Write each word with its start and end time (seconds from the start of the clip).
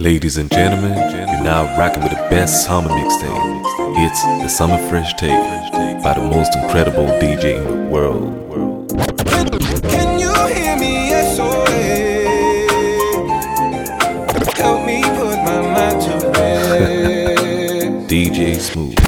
Ladies 0.00 0.38
and 0.38 0.50
gentlemen, 0.50 0.90
you're 1.12 1.44
now 1.44 1.78
rocking 1.78 2.02
with 2.02 2.10
the 2.10 2.26
best 2.28 2.64
summer 2.66 2.88
mixtape. 2.88 3.62
It's 4.04 4.20
the 4.42 4.48
Summer 4.48 4.76
Fresh 4.88 5.14
tape 5.14 5.30
by 6.02 6.14
the 6.14 6.20
most 6.20 6.52
incredible 6.56 7.06
DJ 7.20 7.58
in 7.58 7.64
the 7.64 7.74
world. 7.88 8.50
Can 9.84 10.18
you 10.18 10.34
hear 10.52 10.76
me? 10.76 11.10
SOA. 11.36 11.66
Help 14.56 14.84
me 14.84 15.00
put 15.04 15.36
my 15.44 15.60
mind 15.62 16.02
to 16.02 16.28
rest. 16.40 18.08
DJ 18.10 18.58
Smooth. 18.58 19.03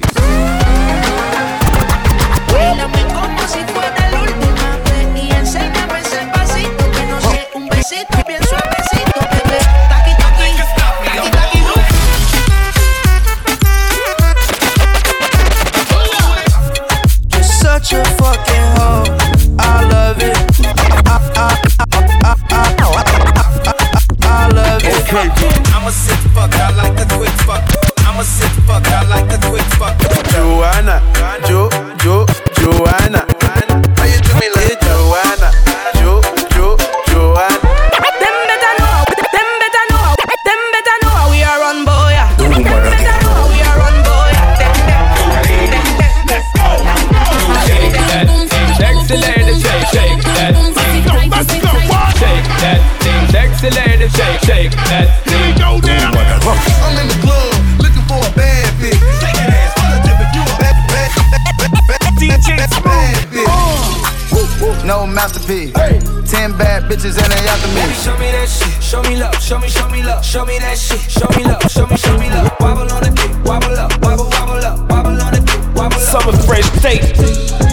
bitches 66.87 67.19
and 67.19 67.31
they 67.31 67.42
after 67.51 67.69
me. 67.75 67.83
Baby, 67.83 67.95
show 67.98 68.17
me 68.17 68.31
that 68.31 68.48
shit, 68.48 68.83
show 68.83 69.03
me 69.03 69.19
love, 69.19 69.34
show 69.42 69.59
me, 69.59 69.69
show 69.69 69.89
me 69.91 70.03
love, 70.03 70.25
show 70.25 70.45
me 70.47 70.59
that 70.59 70.79
shit, 70.79 71.03
show 71.11 71.29
me 71.34 71.42
love, 71.45 71.62
show 71.70 71.87
me, 71.87 71.97
show 71.97 72.17
me 72.19 72.31
love. 72.31 72.51
Wobble 72.61 72.87
on 72.87 73.03
the 73.03 73.11
dick, 73.11 73.31
wobble 73.45 73.75
up, 73.75 73.91
wobble, 74.03 74.31
wobble 74.31 74.62
up, 74.62 74.79
wobble 74.89 75.19
on 75.19 75.33
the 75.34 75.42
dick, 75.42 75.61
wobble 75.75 75.98
up. 75.98 76.07
Summer 76.07 76.33
fresh 76.47 76.67
state. 76.79 77.03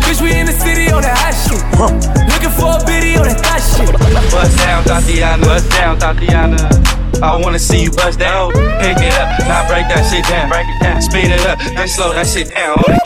Bitch, 0.03 0.19
we 0.22 0.34
in 0.34 0.45
the 0.50 0.58
city 0.58 0.89
on 0.91 1.06
that 1.06 1.16
hot 1.16 1.38
shit. 1.45 1.61
Huh. 1.78 1.94
Looking 2.28 2.53
for 2.58 2.73
a 2.73 2.80
biddy 2.84 3.16
on 3.16 3.30
that 3.30 3.39
hot 3.45 3.61
shit. 3.61 3.94
Bust 4.34 4.58
down, 4.58 4.84
Tatiana, 4.84 5.45
bust 5.45 5.69
down, 5.69 6.00
Tatiana. 6.00 6.58
I 7.22 7.38
wanna 7.38 7.59
see 7.59 7.84
you 7.84 7.91
bust 7.91 8.19
down, 8.19 8.52
pick 8.81 8.97
it 8.97 9.14
up, 9.16 9.39
now 9.47 9.67
break 9.69 9.88
that 9.88 10.03
shit 10.09 10.25
down, 10.25 10.50
break 10.50 10.67
it 10.67 10.80
down, 10.81 11.02
speed 11.02 11.31
it 11.31 11.45
up, 11.45 11.59
then 11.59 11.88
slow 11.88 12.11
that 12.14 12.28
shit 12.28 12.50
down. 12.50 13.03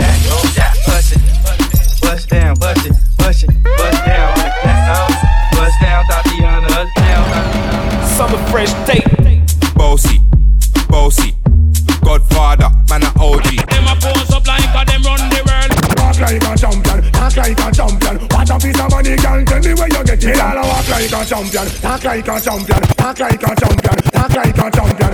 champion, 21.51 21.81
talk 21.81 22.03
like 22.03 22.27
a 22.27 22.39
champion, 22.41 22.81
talk 22.95 23.19
like 23.19 23.43
a 23.43 23.55
champion, 23.55 23.95
talk 24.11 24.33
like 24.33 24.57
a 24.57 24.71
champion. 24.71 25.11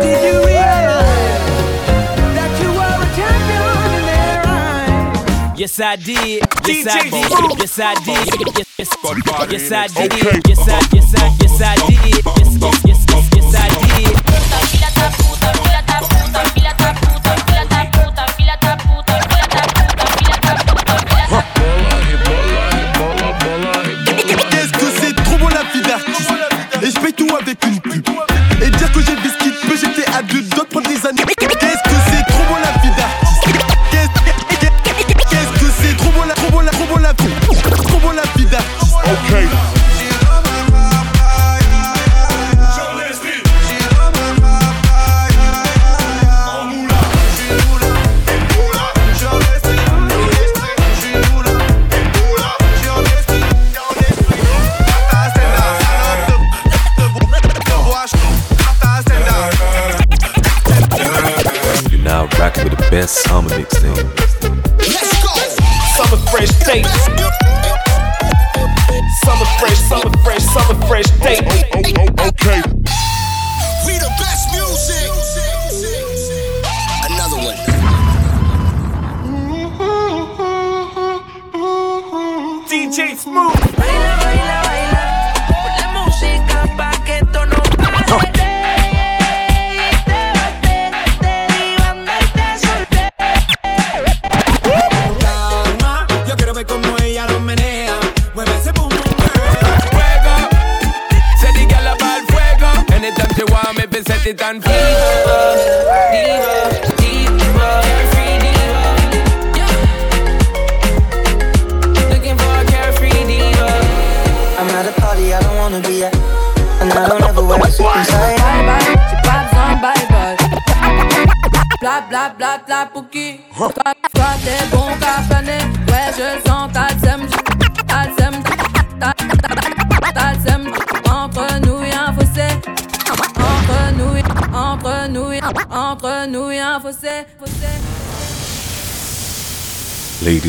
Did 0.00 0.22
you 0.24 0.38
realize 0.44 1.44
that 2.34 2.52
you 2.60 2.70
were 2.72 2.98
a 2.98 3.08
champion 3.16 3.94
in 3.94 4.04
their 4.06 4.42
eyes? 4.46 5.58
Yes, 5.58 5.80
I 5.80 5.96
did. 5.96 6.46
Yes, 6.66 6.86
I 6.86 7.02
did. 7.04 7.58
Yes, 7.58 7.78
I 7.78 7.94
did. 8.04 8.26
Yes, 8.78 8.98
I 8.98 9.06
did. 9.08 9.52
Yes, 9.52 9.72
I 9.72 9.86
did. 9.88 10.48
Yes, 10.48 10.60
I 11.60 11.76
did. 11.86 12.24
Yes, 12.24 12.84
yes, 12.84 13.06
yes. 13.08 13.27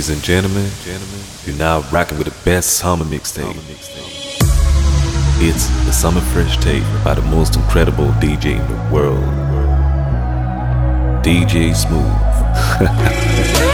Ladies 0.09 0.27
and 0.27 0.43
gentlemen, 0.43 0.71
you're 1.45 1.55
now 1.55 1.87
rocking 1.91 2.17
with 2.17 2.25
the 2.25 2.43
best 2.43 2.77
summer 2.77 3.05
mixtape. 3.05 3.55
It's 5.39 5.67
the 5.85 5.91
Summer 5.91 6.19
Fresh 6.19 6.57
Tape 6.57 6.81
by 7.03 7.13
the 7.13 7.21
most 7.21 7.55
incredible 7.55 8.07
DJ 8.13 8.59
in 8.59 8.67
the 8.67 8.91
world, 8.91 9.23
DJ 11.23 11.75
Smooth. 11.75 13.65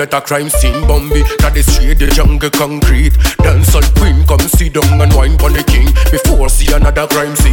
are 0.00 0.18
a 0.18 0.20
crime 0.20 0.50
scene 0.50 0.86
Bambi, 0.86 1.22
that 1.38 1.54
the 1.54 1.62
street, 1.62 1.98
the 1.98 2.08
jungle 2.08 2.50
concrete. 2.50 3.12
Dancehall 3.38 3.86
queen, 3.96 4.26
come 4.26 4.40
sit 4.40 4.74
down 4.74 5.00
and 5.00 5.12
wine 5.14 5.38
for 5.38 5.50
the 5.50 5.62
king. 5.64 5.86
Before 6.10 6.48
see 6.48 6.72
another 6.72 7.06
crime 7.06 7.36
scene 7.36 7.45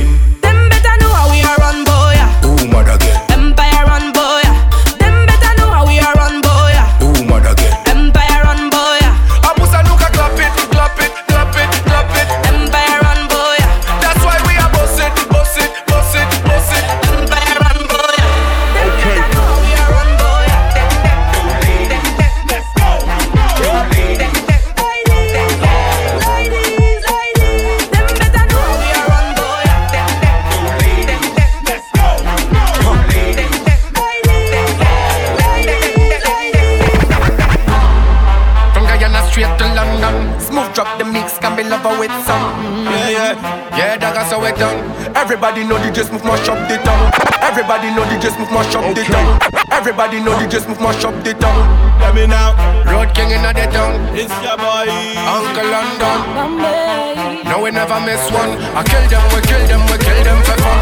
Everybody 45.34 45.66
know 45.66 45.82
DJ 45.82 46.06
Smooth 46.06 46.22
mash 46.30 46.46
up 46.46 46.62
the 46.70 46.78
town 46.86 47.10
Everybody 47.42 47.90
know 47.90 48.06
DJ 48.06 48.30
Smooth 48.30 48.54
mash 48.54 48.70
up 48.78 48.86
the 48.94 49.02
town 49.02 49.42
Everybody 49.74 50.22
know 50.22 50.38
DJ 50.38 50.62
Smooth 50.62 50.78
mash 50.78 51.02
up 51.02 51.18
the 51.26 51.34
town 51.34 51.58
Let 51.98 52.14
me 52.14 52.30
now 52.30 52.54
Road 52.86 53.10
king 53.18 53.34
in 53.34 53.42
the 53.42 53.66
town 53.74 53.98
It's 54.14 54.30
your 54.46 54.54
boy. 54.62 54.94
Uncle 55.26 55.66
London. 55.74 57.50
No, 57.50 57.66
we 57.66 57.74
never 57.74 57.98
miss 58.06 58.22
one. 58.30 58.62
I 58.78 58.86
kill 58.86 59.02
them, 59.10 59.26
we 59.34 59.42
kill 59.50 59.58
them, 59.66 59.82
we 59.90 59.98
kill 60.06 60.22
them 60.22 60.38
for 60.46 60.54
fun. 60.62 60.80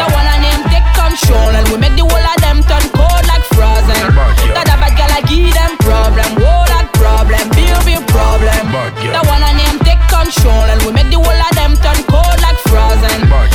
The 0.00 0.08
one 0.16 0.24
I 0.24 0.40
name 0.40 0.64
take 0.72 0.88
control 0.96 1.52
and 1.52 1.68
we 1.68 1.76
make 1.76 1.92
the 1.92 2.08
whole 2.08 2.24
of 2.24 2.40
them 2.40 2.64
turn 2.64 2.88
cold 2.96 3.24
like 3.28 3.44
frozen. 3.52 4.00
That 4.56 4.64
a 4.64 4.80
bad 4.80 4.96
girl 4.96 5.12
I 5.12 5.20
give 5.28 5.52
them 5.52 5.76
problem, 5.84 6.40
whoa 6.40 6.64
that 6.72 6.88
problem, 6.96 7.44
big 7.52 7.76
big 7.84 8.00
problem. 8.08 8.48
The 8.96 9.20
one 9.28 9.44
I 9.44 9.52
name 9.52 9.76
take 9.84 10.00
control 10.08 10.64
and 10.72 10.80
we 10.88 10.96
make 10.96 11.12
the 11.12 11.20
whole 11.20 11.36
of 11.36 11.52
them 11.52 11.76
turn 11.84 12.00
cold 12.08 12.40
like 12.40 12.56
frozen. 12.64 13.47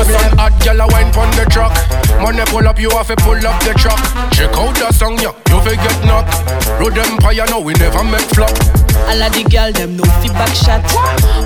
The 0.00 0.08
problem. 0.08 0.32
sun 0.32 0.38
hot, 0.40 0.56
girl 0.64 0.80
a 0.80 0.86
wine 0.88 1.12
pon 1.12 1.28
the 1.36 1.44
truck 1.52 1.76
Money 2.24 2.40
pull 2.48 2.64
up, 2.64 2.80
you 2.80 2.88
have 2.96 3.12
to 3.12 3.16
pull 3.20 3.36
up 3.36 3.60
the 3.60 3.76
truck 3.76 4.00
Check 4.32 4.48
out 4.56 4.72
the 4.80 4.88
song, 4.96 5.20
yeah, 5.20 5.36
you 5.52 5.60
fi 5.60 5.76
get 5.76 6.00
knocked 6.08 6.32
Road 6.80 6.96
Empire, 6.96 7.44
no, 7.52 7.60
we 7.60 7.76
never 7.76 8.00
make 8.08 8.24
flop 8.32 8.48
All 9.12 9.20
of 9.20 9.28
the 9.36 9.44
girl 9.52 9.68
them 9.72 10.00
no 10.00 10.04
feedback 10.24 10.56
shot. 10.56 10.80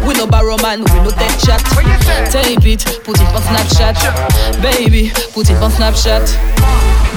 We 0.07 0.15
no 0.15 0.27
borrow 0.27 0.55
man, 0.63 0.87
we 0.87 0.99
no 1.03 1.11
take 1.11 1.35
shot. 1.43 1.63
Tape 2.31 2.67
it, 2.67 2.83
put 3.03 3.19
it 3.19 3.31
on 3.35 3.43
Snapchat. 3.43 3.99
Baby, 4.63 5.11
put 5.33 5.51
it 5.51 5.59
on 5.59 5.71
Snapchat. 5.71 6.23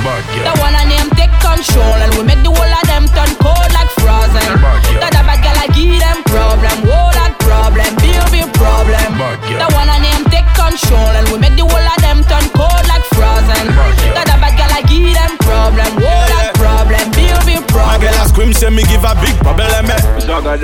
The 0.01 0.53
one 0.62 0.74
I 0.74 0.86
name 0.88 1.10
take 1.20 1.34
control 1.41 2.00
and 2.00 2.13
we 2.15 2.24
make 2.24 2.41
the 2.46 2.53
whole 2.53 2.63
of 2.63 2.86
them 2.88 3.06
turn 3.12 3.34
cold 3.41 3.72
like 3.75 3.91
frozen. 4.00 4.58
That 5.01 5.13
a 5.13 5.22
bad 5.25 5.44
girl 5.44 5.58
I 5.58 5.67
give 5.75 6.00
them 6.00 6.24
problem, 6.24 6.88
whoa 6.88 7.12
that 7.17 7.36
problem, 7.44 7.89
big 8.00 8.22
big 8.32 8.48
problem. 8.56 9.20
The 9.51 9.67
one 9.75 9.89
I 9.89 10.00
name 10.00 10.27
control 10.68 11.12
and 11.16 11.26
we 11.32 11.38
make 11.40 11.56
the 11.56 11.64
whole 11.64 11.88
of 11.88 12.00
them 12.04 12.20
turn 12.28 12.44
cold 12.52 12.84
like 12.92 13.04
frozen. 13.16 13.66
That 14.12 14.28
a 14.28 14.36
bad 14.36 14.54
girl 14.60 14.72
I 14.76 14.82
give 14.84 15.08
them 15.16 15.34
problem, 15.40 15.92
whoa 16.04 16.28
that 16.28 16.52
problem, 16.60 17.04
big 17.16 17.32
big 17.48 17.62
My 17.72 17.96
girl 17.96 18.12
problem. 18.12 18.20
a 18.20 18.28
scream 18.28 18.52
say 18.52 18.70
me 18.70 18.84
give 18.92 19.04
a 19.08 19.16
big 19.24 19.36
problem 19.40 19.88
eh. 19.88 20.02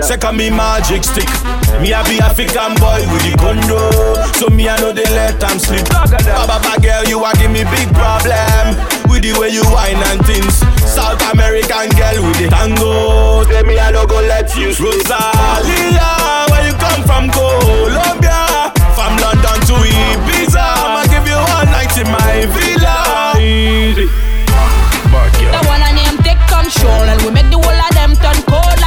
Second 0.03 0.35
me 0.37 0.49
magic 0.51 1.03
stick. 1.07 1.29
Me 1.79 1.95
a 1.95 2.03
be 2.03 2.19
African 2.19 2.75
boy 2.83 2.99
with 3.11 3.23
the 3.23 3.33
condo. 3.39 3.79
So 4.35 4.51
me 4.51 4.67
I 4.67 4.75
know 4.83 4.91
they 4.91 5.07
let 5.15 5.39
them 5.39 5.57
sleep 5.57 5.87
Baba 5.89 6.59
baba 6.59 6.73
girl 6.83 7.03
you 7.07 7.23
a 7.23 7.31
give 7.39 7.51
me 7.51 7.63
big 7.71 7.87
problem. 7.95 8.75
With 9.07 9.23
the 9.23 9.33
way 9.39 9.49
you 9.55 9.63
whine 9.71 9.99
and 10.11 10.19
things. 10.27 10.59
South 10.83 11.21
American 11.31 11.89
girl 11.95 12.27
with 12.27 12.37
the 12.43 12.47
tango. 12.51 13.43
Say 13.47 13.63
me 13.63 13.79
I 13.79 13.91
no 13.91 14.05
go 14.05 14.19
let 14.21 14.51
you 14.55 14.73
sleep 14.73 14.99
Rosalia 15.07 16.11
where 16.51 16.65
you 16.67 16.75
come 16.75 17.01
from? 17.07 17.31
Colombia. 17.31 18.71
From 18.93 19.17
London 19.17 19.52
to 19.83 19.89
Ibiza 19.89 20.63
I'ma 20.63 21.03
give 21.11 21.27
you 21.27 21.35
one 21.35 21.67
night 21.71 21.95
in 21.97 22.07
my 22.07 22.45
villa. 22.55 22.95
Easy. 23.39 24.07
The 25.53 25.61
one 25.67 25.81
I 25.83 25.91
name 25.91 26.17
take 26.23 26.39
control 26.47 27.03
and 27.11 27.21
we 27.23 27.31
make 27.31 27.49
the 27.51 27.57
whole 27.59 27.81
of 27.87 27.91
them 27.93 28.15
turn 28.17 28.39
cold 28.47 28.79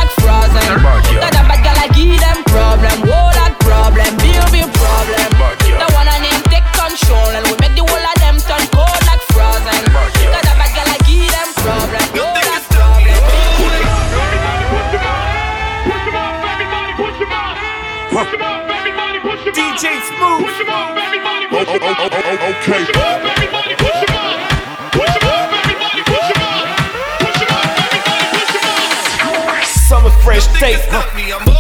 Summer 29.89 30.11
fresh 30.23 30.47
tape. 30.59 31.56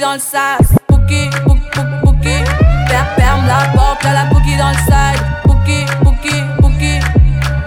dans 0.00 0.14
le 0.14 0.18
sas. 0.18 0.58
Bouquille, 0.88 1.30
bouquille, 1.46 1.82
bouquille. 2.02 2.44
Ferme 3.16 3.46
la 3.46 3.68
porte, 3.74 4.04
y'a 4.04 4.12
la 4.12 4.24
bouquille 4.26 4.56
dans 4.56 4.70
le 4.70 4.74
sas. 4.74 5.16
Bouquille, 5.46 5.86
bouquille, 6.02 6.44
bouquille. 6.60 7.00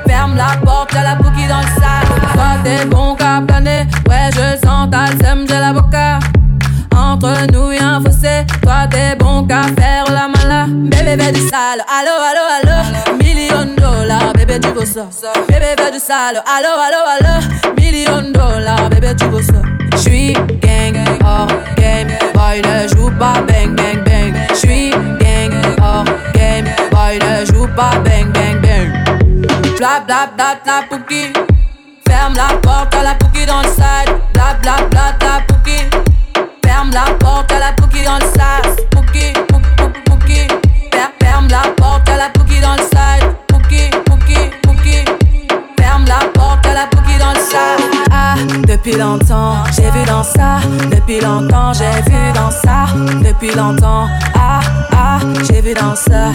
Ferme 0.08 0.36
la 0.36 0.58
porte, 0.64 0.94
y'a 0.94 1.04
la 1.04 1.16
bouquille 1.16 1.48
dans 1.48 1.60
le 1.60 1.82
sas. 1.82 2.34
Toi 2.34 2.46
t'es 2.64 2.86
bon 2.86 3.16
qu'à 3.16 3.42
planer. 3.46 3.88
Ouais, 4.10 4.30
je 4.34 4.66
sens 4.66 4.90
ta 4.90 5.08
sème, 5.24 5.46
j'ai 5.48 5.60
la 5.60 5.74
boca. 5.74 6.20
Entre 6.96 7.52
nous 7.52 7.72
y'a 7.72 7.96
un 7.96 8.02
fossé. 8.02 8.46
Toi 8.62 8.88
t'es 8.90 9.16
bon 9.16 9.46
qu'à 9.48 9.64
faire 9.64 10.06
la 10.10 10.28
mala. 10.28 10.66
Bébé, 10.68 11.32
du 11.32 11.42
sale. 11.42 11.84
Allo, 11.88 12.14
allo, 12.30 12.44
allo. 12.58 13.18
Million 13.18 13.76
dollars, 13.78 14.34
bébé, 14.34 14.60
tu 14.60 14.70
veux 14.70 14.86
ça. 14.86 15.08
Bébé, 15.48 15.92
du 15.92 16.00
sale. 16.00 16.42
Allo, 16.46 16.70
allo, 16.86 17.02
allo. 17.08 17.74
Million 17.78 18.32
dollars, 18.32 18.90
bébé, 18.90 19.16
tu 19.18 19.26
veux 19.26 19.42
ça. 19.42 19.62
J'suis 19.98 20.34
hors 21.24 21.48
game. 21.76 22.08
Boy, 22.34 22.62
ne 22.62 22.88
joue 22.88 23.12
pas 23.20 23.42
bang, 23.48 23.76
bang, 23.76 24.04
bang. 24.04 24.34
J'suis 24.54 24.92
gang, 25.20 25.52
hors 25.82 26.06
game. 26.34 26.66
Boy, 26.92 27.20
ne 27.20 27.46
joue 27.46 27.68
pas 27.76 27.98
bang, 28.04 28.32
bang, 28.32 28.60
bang. 28.62 28.92
Bla, 29.78 30.00
bla, 30.06 30.28
bla. 30.36 30.58
Ferme 32.08 32.36
la 32.36 32.58
porte 32.58 32.94
à 32.96 33.04
la 33.04 33.16
pouki 33.16 33.46
dans 33.46 33.62
le 33.62 33.68
side. 33.68 34.16
Bla, 34.34 34.54
bla, 34.62 34.78
bla. 34.90 35.02
Ferme 36.64 36.92
la 36.94 37.14
porte 37.20 37.52
à 37.52 37.60
la 37.60 37.72
depuis 48.84 48.98
longtemps, 48.98 49.64
j'ai 49.76 49.92
vu 49.92 50.04
dans 50.08 50.24
ça. 50.24 50.60
Depuis 50.90 51.22
longtemps, 51.22 51.72
j'ai 51.72 52.02
vu 52.10 52.34
dans 52.34 52.50
ça. 52.50 52.88
Depuis 53.24 53.54
longtemps, 53.56 54.08
ah, 54.34 54.60
ah, 54.92 55.20
j'ai 55.48 55.62
vu 55.62 55.76
dans 55.76 55.96
ça. 55.96 56.32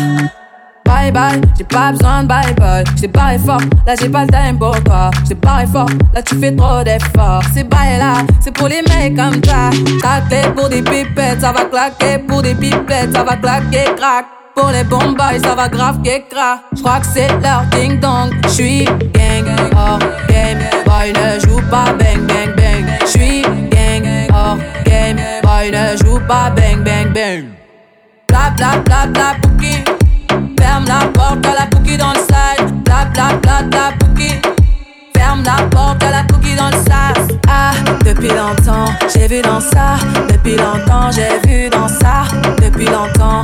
Bye 0.85 1.11
bye, 1.11 1.41
j'ai 1.59 1.65
pas 1.65 1.91
besoin 1.91 2.23
de 2.23 2.29
bye 2.29 2.55
bye. 2.55 2.85
J't'ai 2.97 3.09
barré 3.09 3.39
fort, 3.39 3.61
là 3.85 3.97
j'ai 4.01 4.09
pas 4.09 4.23
le 4.25 4.29
time 4.29 4.59
pour 4.59 4.81
toi. 4.85 5.11
J't'ai 5.25 5.35
barré 5.35 5.67
fort, 5.67 5.91
là 6.15 6.23
tu 6.23 6.39
fais 6.39 6.55
trop 6.55 6.85
d'efforts. 6.85 7.43
C'est 7.53 7.69
bye 7.69 7.99
là, 7.99 8.19
c'est 8.41 8.53
pour 8.53 8.69
les 8.69 8.83
mecs 8.83 9.17
comme 9.17 9.41
toi. 9.41 9.71
Ta 10.01 10.21
clé 10.29 10.43
pour 10.55 10.69
des 10.69 10.83
pipettes, 10.83 11.41
ça 11.41 11.51
va 11.51 11.65
claquer. 11.65 12.19
Pour 12.29 12.43
des 12.43 12.55
pipettes, 12.55 13.13
ça 13.13 13.25
va 13.25 13.37
claquer, 13.37 13.87
crack. 13.97 14.36
Pour 14.57 14.71
les 14.71 14.85
bons 14.85 15.13
boys, 15.13 15.39
ça 15.45 15.55
va 15.55 15.69
grave 15.69 16.01
crack. 16.03 16.61
J'crois 16.75 17.01
que 17.01 17.07
c'est 17.07 17.29
leur 17.43 17.65
ding 17.73 18.01
dong. 18.01 18.33
J'suis 18.49 18.87
gang, 19.13 19.45
hors 19.77 19.99
game. 20.29 20.59
Boy 20.87 21.13
ne 21.13 21.39
joue 21.41 21.61
pas 21.71 21.93
bang 21.93 22.27
bang 22.27 22.57
bang. 22.57 22.87
J'suis 23.07 23.43
gang, 23.43 24.09
hors 24.33 24.57
game. 24.87 25.19
Boy 25.43 25.71
ne 25.71 25.97
joue 25.99 26.19
pas 26.27 26.49
bang 26.57 26.83
bang 26.83 27.13
bang. 27.13 27.45
Bla 28.29 28.51
bla 28.57 28.79
bla 28.79 29.07
bla 29.07 29.35
pouki. 29.43 29.85
Ferme 30.59 30.87
la 30.87 31.07
porte 31.13 31.45
à 31.45 31.53
la 31.53 31.67
cookie 31.67 31.99
dans 31.99 32.13
le 32.13 32.21
side. 32.21 32.83
Bla 32.83 33.05
bla 33.13 33.37
bla 33.43 33.63
bla 33.63 33.93
pouki. 33.99 34.41
Ferme 35.15 35.43
la 35.45 35.67
porte 35.67 36.03
à 36.03 36.11
la 36.11 36.23
cookie 36.23 36.57
dans 36.57 36.71
le 36.71 36.83
sas. 36.89 37.37
Ah, 37.47 37.73
depuis 38.07 38.29
longtemps, 38.29 38.91
j'ai 39.15 39.29
vu 39.29 39.43
dans 39.43 39.61
ça. 39.61 39.97
Depuis 40.31 40.57
longtemps, 40.57 41.11
j'ai 41.11 41.47
vu 41.47 41.69
dans 41.69 41.89
ça. 41.89 42.25
Depuis 42.63 42.87
longtemps, 42.87 43.43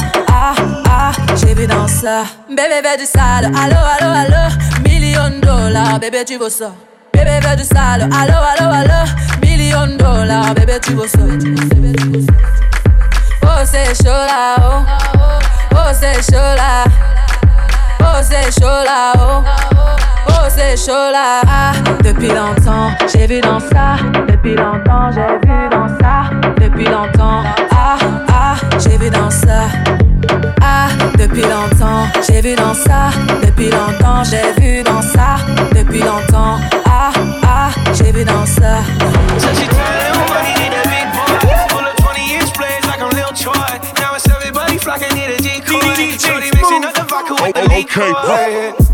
j'ai 1.37 1.55
vu 1.55 1.67
dans 1.67 1.87
ça. 1.89 2.25
Bébé, 2.49 2.63
bébé 2.83 2.97
du 2.99 3.07
sale. 3.07 3.47
Allo, 3.47 3.77
allo, 3.99 4.13
allo. 4.13 4.55
Million 4.85 5.41
dollars, 5.41 5.99
bébé, 5.99 6.25
tu 6.27 6.39
veux 6.39 6.49
ça. 6.49 6.73
Bébé, 7.13 7.41
bébé 7.41 7.57
du 7.57 7.65
sale. 7.65 8.03
Allo, 8.03 8.35
allo, 8.59 8.71
allo. 8.73 9.11
Million 9.43 9.97
dollars, 9.97 10.55
bébé, 10.55 10.79
tu 10.83 10.93
veux 10.95 11.09
ça. 11.09 11.19
Oh, 13.45 13.65
c'est 13.65 13.95
chaud 13.95 14.11
là, 14.11 14.57
oh. 14.59 14.83
Oh, 15.75 15.91
c'est 15.93 16.23
chaud 16.23 16.39
là. 16.57 16.85
Oh, 18.01 18.21
c'est 18.23 18.53
chaud 18.61 18.67
là, 18.67 19.13
oh. 19.17 19.43
Oh, 20.29 20.49
c'est 20.49 20.77
chaud 20.77 21.11
là. 21.13 21.43
Depuis 22.03 22.29
longtemps, 22.29 22.91
j'ai 23.13 23.27
vu 23.27 23.41
dans 23.41 23.61
ça. 23.61 23.97
Depuis 24.29 24.55
longtemps, 24.55 25.11
j'ai 25.13 25.49
vu 25.49 25.69
dans 25.71 25.89
ça. 26.01 26.31
Depuis 26.61 26.85
longtemps, 26.85 27.43
ah, 27.71 27.97
ah, 28.29 28.55
j'ai 28.79 28.97
vu 28.97 29.11
dans 29.11 29.31
ça. 29.31 29.69
Ah, 30.61 30.89
depuis 31.19 31.43
longtemps, 31.43 32.07
j'ai 32.27 32.41
vu 32.41 32.55
dans 32.55 32.75
ça. 32.75 33.11
Depuis 33.43 33.71
longtemps, 33.71 34.23
j'ai 34.25 34.61
vu 34.61 34.83
dans 34.83 35.03
ça. 35.03 35.37
Depuis 35.75 36.01
longtemps, 36.01 36.59
ah, 36.87 37.11
ah, 37.45 37.71
j'ai 37.95 38.13
vu 38.13 38.25
dans 38.25 38.47
ça. 38.47 38.83
So 47.95 48.92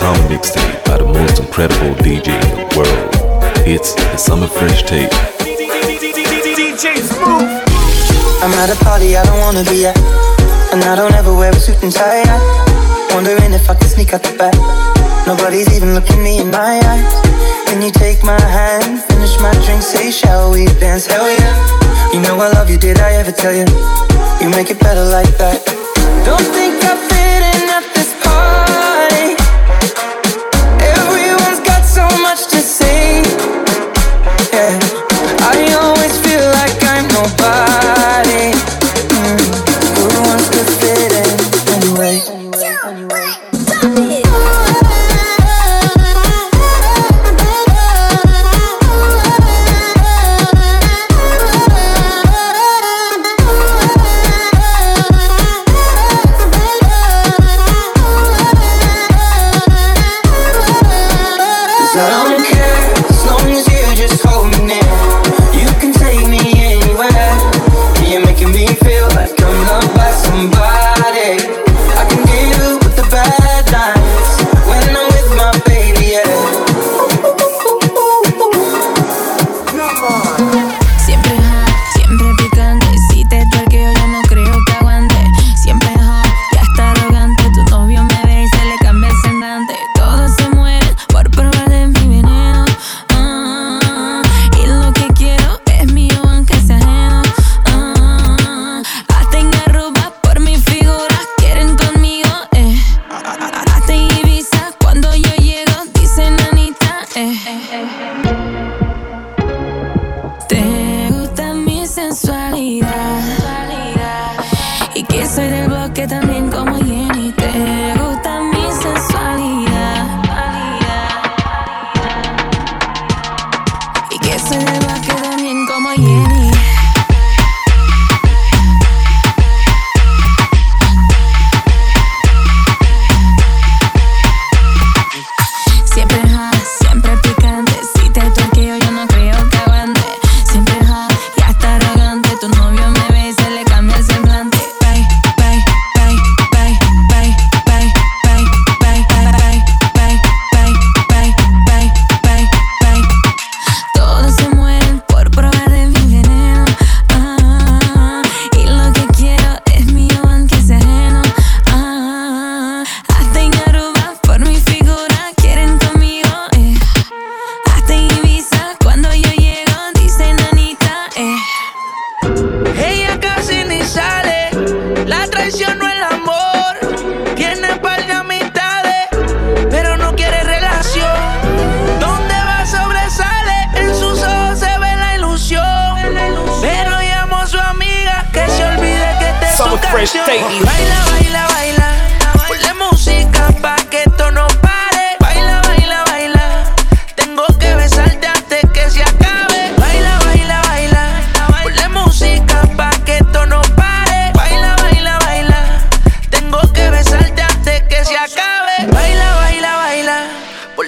summer 0.00 0.28
mixtape 0.32 0.80
by 0.88 0.96
the 0.96 1.04
most 1.04 1.38
incredible 1.40 1.92
DJ 2.00 2.32
in 2.32 2.56
the 2.56 2.68
world. 2.72 3.12
It's 3.68 3.92
the 3.94 4.16
Summer 4.16 4.46
Fresh 4.46 4.84
Tape. 4.88 5.12
I'm 8.40 8.52
at 8.64 8.72
a 8.72 8.78
party 8.82 9.14
I 9.20 9.22
don't 9.28 9.40
wanna 9.44 9.64
be 9.68 9.84
at. 9.84 9.98
And 10.72 10.80
I 10.84 10.96
don't 10.96 11.12
ever 11.12 11.34
wear 11.36 11.52
a 11.52 11.60
suit 11.60 11.82
and 11.82 11.92
tie. 11.92 12.24
I 12.24 12.38
wondering 13.14 13.52
if 13.52 13.68
I 13.68 13.74
can 13.74 13.88
sneak 13.88 14.14
out 14.14 14.22
the 14.22 14.32
back. 14.40 14.56
Nobody's 15.26 15.68
even 15.76 15.92
looking 15.94 16.22
me 16.22 16.40
in 16.40 16.50
my 16.50 16.80
eyes. 16.80 17.12
Can 17.68 17.82
you 17.82 17.92
take 17.92 18.24
my 18.24 18.40
hand, 18.40 19.04
finish 19.04 19.36
my 19.44 19.52
drink, 19.66 19.82
say, 19.82 20.10
shall 20.10 20.50
we 20.50 20.64
dance? 20.80 21.04
Hell 21.04 21.28
yeah. 21.28 21.54
You 22.14 22.20
know 22.24 22.40
I 22.40 22.48
love 22.56 22.70
you, 22.70 22.78
did 22.78 22.98
I 23.00 23.12
ever 23.20 23.32
tell 23.32 23.52
you? 23.52 23.68
You 24.40 24.48
make 24.56 24.70
it 24.70 24.80
better 24.80 25.04
like 25.04 25.36
that. 25.36 25.60
Don't 26.24 26.48
think 26.56 26.80
I 26.88 26.96
fit 27.10 27.42
in 27.52 27.68
at 27.68 27.84
this 27.94 28.10
party. 28.24 28.89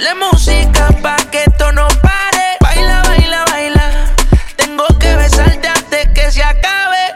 Ponle 0.02 0.14
música 0.14 0.88
pa' 1.00 1.16
que 1.30 1.44
esto 1.44 1.70
no 1.70 1.86
pare. 2.02 2.56
Baila, 2.58 3.02
baila, 3.04 3.44
baila. 3.44 4.14
Tengo 4.56 4.84
que 4.98 5.14
besarte 5.14 5.68
antes 5.68 6.08
que 6.08 6.28
se 6.32 6.42
acabe. 6.42 7.14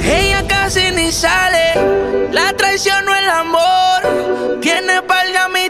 Ella 0.00 0.46
casi 0.46 0.92
ni 0.92 1.10
sale. 1.10 1.74
La 2.30 2.52
traición 2.52 3.04
no 3.04 3.16
el 3.16 3.28
amor. 3.28 4.60
Tiene 4.62 5.02
palga 5.02 5.48
mi 5.48 5.69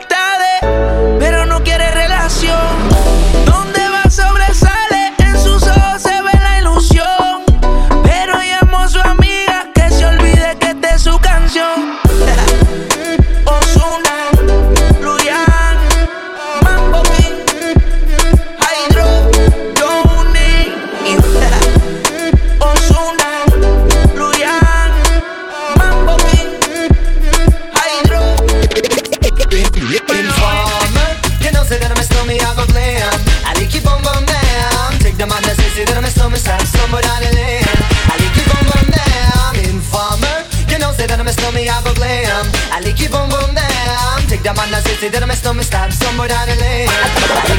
Say 45.00 45.08
that 45.08 45.22
I 45.22 45.24
miss, 45.24 45.40
don't 45.40 45.56
miss 45.56 45.70
that. 45.70 45.94
Somewhere 45.94 46.28
down 46.28 46.46
the 46.46 46.56
lane. 46.60 46.86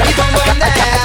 Keep 0.06 0.16
on 0.16 0.30
going 0.30 0.60
there. 0.60 1.01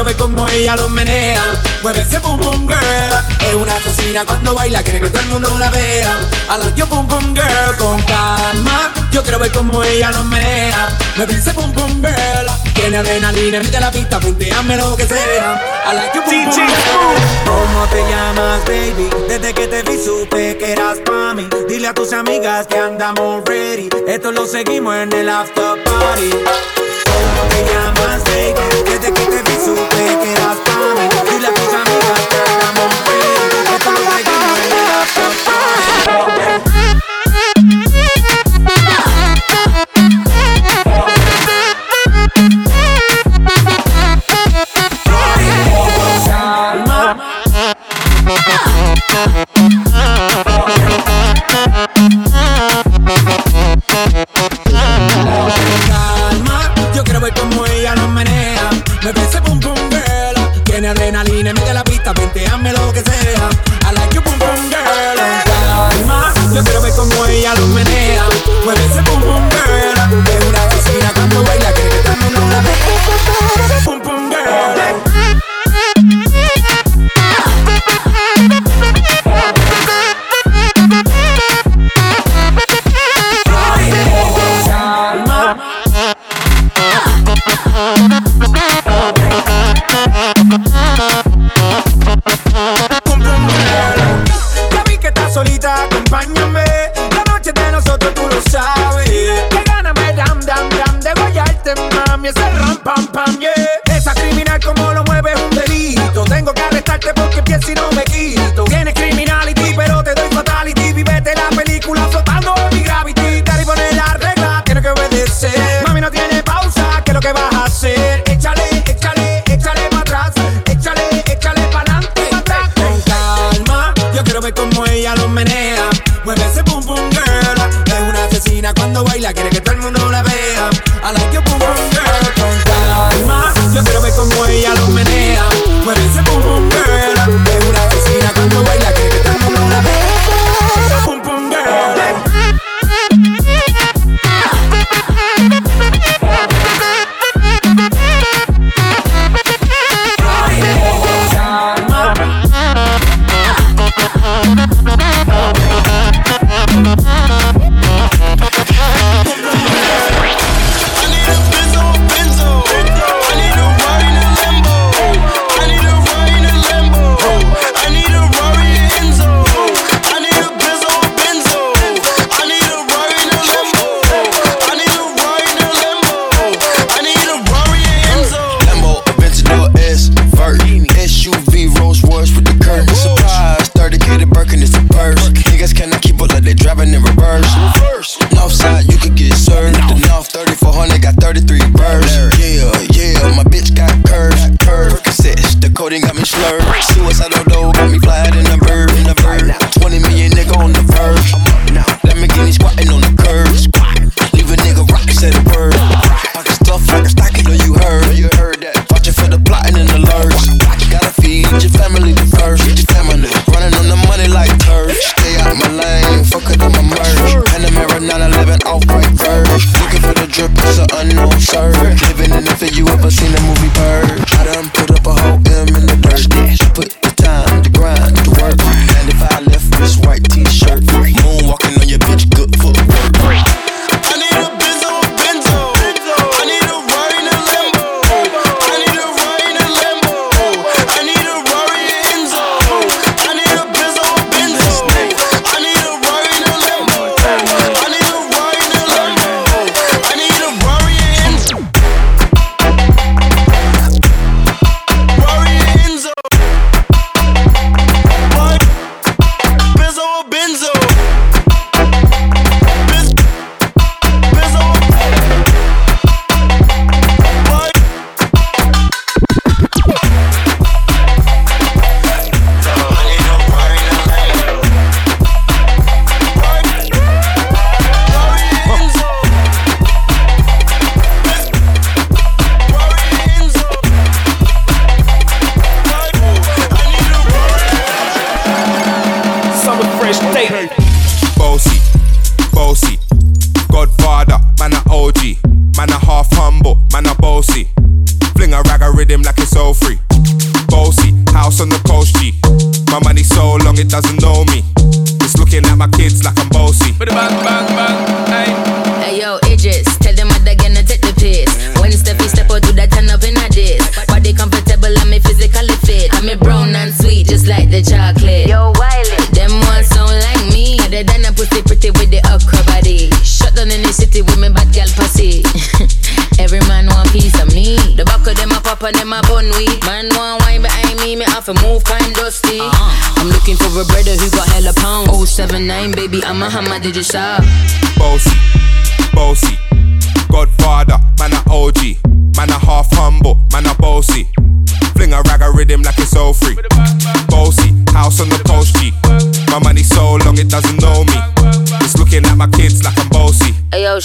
pero 0.00 0.04
ve 0.04 0.14
como 0.14 0.48
ella 0.48 0.76
lo 0.76 0.88
menea. 0.88 1.42
Mueve 1.82 2.00
ese 2.00 2.20
pum 2.20 2.38
pum 2.38 2.66
girl, 2.66 3.48
es 3.48 3.54
una 3.54 3.74
cocina 3.80 4.24
cuando 4.24 4.54
baila, 4.54 4.82
quiere 4.82 5.00
que 5.00 5.10
todo 5.10 5.20
el 5.20 5.28
mundo 5.28 5.56
la 5.58 5.70
vea. 5.70 6.16
A 6.48 6.58
la 6.58 6.74
yo 6.74 6.86
pum 6.86 7.06
pum 7.06 7.34
girl 7.34 7.76
con 7.78 8.00
calma, 8.02 8.92
yo 9.12 9.22
quiero 9.22 9.38
ver 9.38 9.52
como 9.52 9.82
ella 9.82 10.10
lo 10.12 10.24
menea. 10.24 10.88
Mueve 11.16 11.34
ese 11.34 11.52
pum 11.52 11.72
pum 11.72 12.00
girl, 12.00 12.46
tiene 12.74 12.98
adrenalina, 12.98 13.60
mete 13.60 13.80
la 13.80 13.90
pista, 13.90 14.20
punteame 14.20 14.76
lo 14.76 14.96
que 14.96 15.06
sea. 15.06 15.60
A 15.86 15.92
la 15.92 16.12
yo 16.14 16.24
pum 16.24 16.44
pum 16.44 16.54
girl. 16.54 17.20
¿Cómo 17.44 17.86
te 17.88 18.00
llamas, 18.08 18.64
baby? 18.64 19.10
Desde 19.28 19.52
que 19.52 19.66
te 19.66 19.82
vi 19.82 20.02
supe 20.02 20.56
que 20.56 20.72
eras 20.72 20.98
pa' 21.04 21.34
mí. 21.34 21.46
Dile 21.68 21.88
a 21.88 21.94
tus 21.94 22.12
amigas 22.12 22.66
que 22.66 22.78
andamos 22.78 23.42
ready. 23.44 23.88
Esto 24.06 24.32
lo 24.32 24.46
seguimos 24.46 24.94
en 24.96 25.12
el 25.12 25.28
after 25.28 25.82
party. 25.84 26.30
¿Cómo 26.30 27.48
te 27.50 27.64
llamas, 27.70 28.24
baby? 28.24 28.90
Desde 28.90 29.12
que 29.12 29.26
te 29.26 29.42
vi 29.42 29.49
taking 29.90 30.36
our 30.46 30.56
time. 30.64 31.09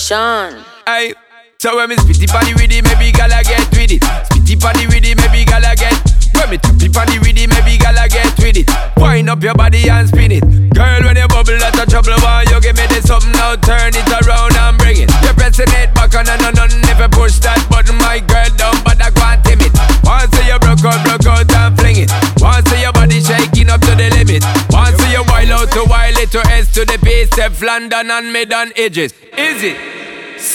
Sean. 0.06 0.54
Hey, 0.86 1.18
so 1.58 1.78
when 1.78 1.89
me 1.89 1.96
spitty 1.96 2.30
body 2.30 2.54
with 2.54 2.70
it, 2.70 2.86
maybe 2.86 3.10
gala 3.10 3.41
get 3.41 3.65
with 3.74 3.89
it. 3.89 4.06
Spitty 4.30 4.54
body 4.62 4.86
with 4.86 5.02
it, 5.02 5.18
maybe 5.18 5.41
gala 5.50 5.74
get. 5.74 5.98
When 6.38 6.54
me 6.54 6.58
tappy 6.62 6.94
body 6.94 7.18
with 7.18 7.34
it, 7.34 7.50
maybe 7.50 7.82
gala 7.82 8.06
get 8.06 8.30
with 8.38 8.54
it. 8.54 8.70
Wind 9.02 9.34
up 9.34 9.41
your 9.41 9.58
body 9.58 9.89
and 9.89 10.06
spin 10.06 10.30
it. 10.30 10.46
Girl, 10.78 11.02
when 11.02 11.18
you 11.18 11.26
bubble, 11.26 11.58
that's 11.58 11.82
a 11.82 11.89
trouble. 11.89 12.13
Why 12.22 12.46
you 12.46 12.62
give 12.62 12.78
me 12.78 12.86
this 12.86 13.10
something 13.10 13.34
now? 13.34 13.58
Turn 13.58 13.98
it 13.98 14.06
around 14.22 14.54
and 14.54 14.78
bring 14.78 15.02
it. 15.02 15.10
You're 15.26 15.34
pressing 15.34 15.74
it 15.74 15.89
back 15.98 16.13
on 16.13 16.30
and 16.30 16.54
on 16.54 16.54
and 16.54 16.86
you 16.86 17.10
push 17.10 17.41
that 17.41 17.65
button, 17.65 17.98
my 17.98 18.22
girl 18.22 18.46
down, 18.62 18.78
but 18.86 19.02
I 19.02 19.10
can't 19.10 19.41
tame 19.41 19.65
it. 19.65 19.74
Once 20.06 20.38
you 20.38 20.54
broke 20.62 20.86
out, 20.86 21.02
broke 21.02 21.26
out 21.26 21.50
and 21.50 21.74
fling 21.82 22.06
it. 22.06 22.13
Once 22.38 22.70
your 22.78 22.94
body 22.94 23.26
shaking 23.26 23.74
up 23.74 23.82
to 23.82 23.98
the 23.98 24.13
limit. 24.13 24.46
Once 24.70 25.02
you 25.10 25.26
wild 25.26 25.50
out 25.50 25.74
to 25.74 25.82
wild 25.89 26.13
it 26.22 26.30
to 26.30 26.46
S 26.54 26.70
to 26.78 26.86
the 26.86 27.02
base, 27.02 27.34
F 27.41 27.58
London 27.65 28.13
and 28.13 28.30
mid 28.30 28.54
and 28.54 28.70
edges. 28.78 29.10
Is 29.34 29.65
it? 29.65 29.94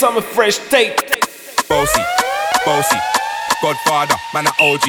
Summer 0.00 0.22
fresh 0.22 0.56
tape. 0.70 0.96
Bossy, 1.68 2.00
bossy, 2.64 2.96
Godfather, 3.60 4.14
man 4.32 4.46
a 4.46 4.50
OG, 4.58 4.80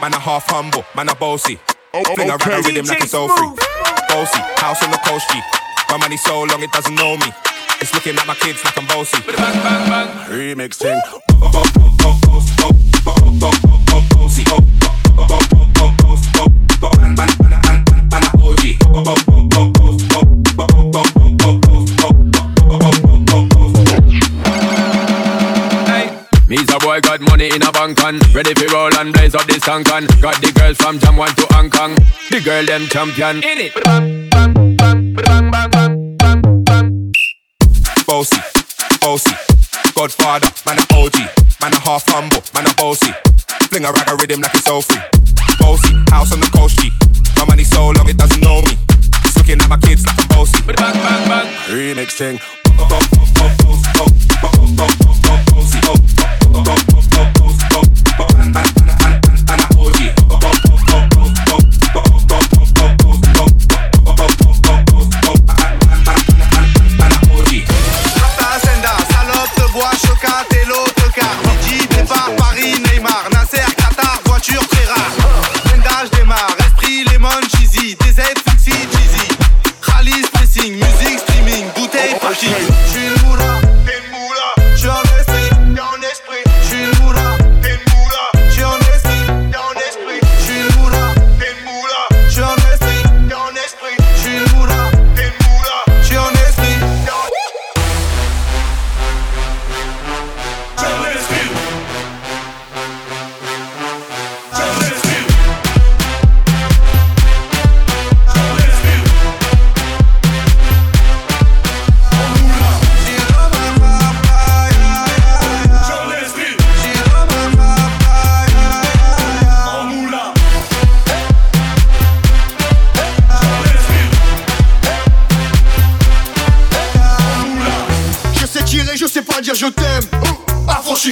man 0.00 0.12
a 0.12 0.20
half 0.20 0.48
humble, 0.48 0.84
man 0.94 1.08
a 1.08 1.14
bossy. 1.16 1.58
Oh, 1.92 2.04
Fling 2.14 2.30
a 2.30 2.36
rag 2.36 2.64
a 2.64 2.68
rhythm 2.68 2.86
like 2.86 3.02
it's 3.02 3.12
all 3.12 3.26
free. 3.28 3.48
Bossy, 4.08 4.38
house 4.62 4.80
on 4.84 4.92
the 4.92 4.98
coast 4.98 5.28
G. 5.28 5.40
My 5.90 5.96
money 5.96 6.16
so 6.16 6.44
long 6.44 6.62
it 6.62 6.70
doesn't 6.70 6.94
know 6.94 7.16
me. 7.16 7.32
It's 7.80 7.92
looking 7.92 8.14
at 8.16 8.24
my 8.28 8.36
kids 8.36 8.64
like 8.64 8.78
I'm 8.78 8.86
bossy. 8.86 9.16
Remix 10.30 10.76
thing. 10.76 11.00
money 27.40 27.54
in 27.54 27.62
a 27.62 27.72
bank 27.72 27.98
and 28.04 28.34
ready 28.34 28.52
for 28.52 28.66
roll 28.74 28.94
and 28.98 29.14
blaze 29.14 29.34
up 29.34 29.46
this 29.46 29.62
tank 29.62 29.90
and 29.92 30.06
got 30.20 30.36
the 30.42 30.52
girls 30.52 30.76
from 30.76 30.98
Jam 30.98 31.16
1 31.16 31.34
to 31.36 31.46
Hong 31.54 31.70
Kong. 31.70 31.94
The 32.28 32.40
girl 32.44 32.64
them 32.66 32.84
champion. 32.92 33.36
In 33.36 33.58
it. 33.64 33.72
Bossy, 38.04 38.36
bossy, 39.00 39.34
Godfather, 39.94 40.50
man 40.66 40.78
a 40.80 40.84
OG, 40.92 41.16
man 41.62 41.72
a 41.72 41.80
half 41.80 42.04
humble, 42.08 42.42
man 42.52 42.66
a 42.66 42.74
bossy. 42.74 43.12
Fling 43.70 43.86
a 43.86 43.92
rag 43.92 44.08
a 44.10 44.16
rhythm 44.16 44.42
like 44.42 44.54
it's 44.54 44.68
all 44.68 44.82
free. 44.82 45.00
Bossy, 45.58 45.94
house 46.10 46.32
on 46.32 46.40
the 46.40 46.50
coast 46.52 46.78
G. 46.80 46.90
My 47.36 47.46
money 47.46 47.64
so 47.64 47.88
long 47.88 48.08
it 48.08 48.18
doesn't 48.18 48.42
know 48.42 48.60
me. 48.60 48.76
It's 49.24 49.36
looking 49.36 49.60
at 49.62 49.68
my 49.68 49.78
kids 49.78 50.04
like 50.04 50.20
I'm 50.20 50.28
bossy. 50.28 50.60
Remix 51.72 52.12
thing. 52.18 52.38
Rasta 56.70 56.89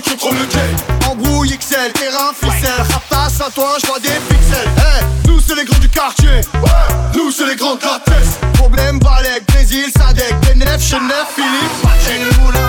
tu 0.01 0.11
contrôles 0.11 0.37
le 0.37 1.07
Embrouille 1.07 1.57
XL, 1.57 1.93
terrain, 1.93 2.33
ficelle. 2.35 2.71
Rap 2.91 3.03
passe 3.09 3.41
à 3.41 3.51
toi, 3.51 3.77
je 3.81 3.87
vois 3.87 3.99
des 3.99 4.09
pixels. 4.29 4.69
Hey, 4.77 5.05
Nous 5.27 5.41
c'est 5.41 5.55
les 5.55 5.65
grands 5.65 5.79
du 5.79 5.89
quartier. 5.89 6.29
Ouais. 6.29 6.71
Nous 7.15 7.31
c'est 7.31 7.47
les 7.47 7.57
grands 7.57 7.75
de 7.75 7.81
la 7.83 8.01
Problème 8.55 8.99
Balek, 8.99 9.47
Brésil, 9.49 9.87
Sadek, 9.97 10.35
Benef, 10.43 10.83
Chenef, 10.83 11.27
Philippe 11.35 12.68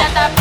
啊！ 0.00 0.37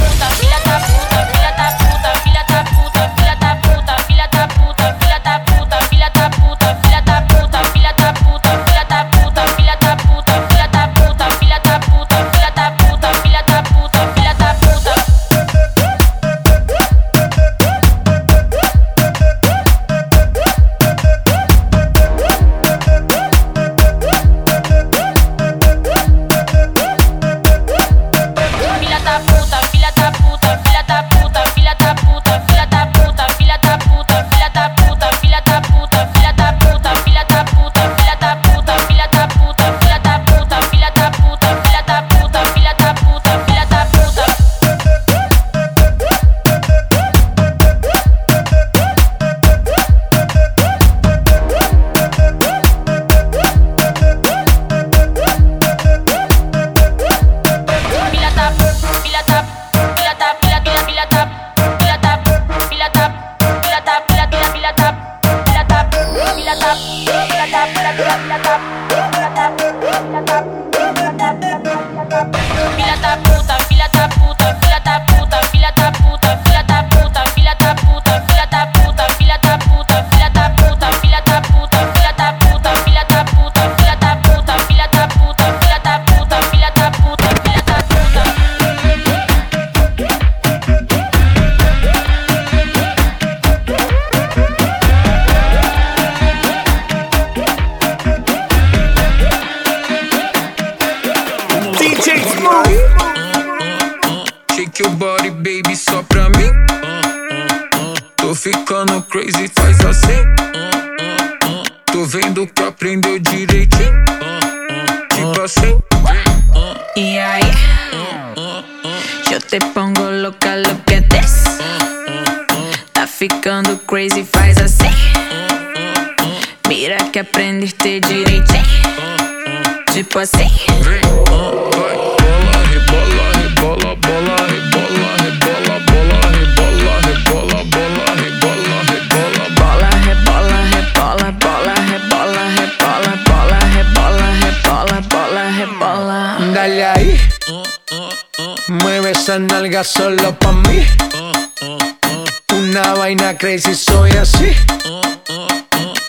like 154.17 154.21
así. 154.21 154.55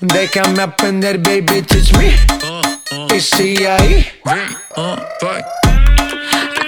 Déjame 0.01 0.63
aprender, 0.63 1.19
baby, 1.19 1.63
teach 1.63 1.93
me. 1.95 2.17
Y 3.13 3.21
sigue 3.21 3.69
ahí. 3.69 4.07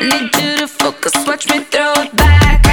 I 0.01 0.03
need 0.03 0.35
you 0.37 0.57
to 0.59 0.69
focus, 0.69 1.13
watch 1.27 1.47
me 1.49 1.61
throw 1.71 1.93
it 2.03 2.15
back. 2.17 2.65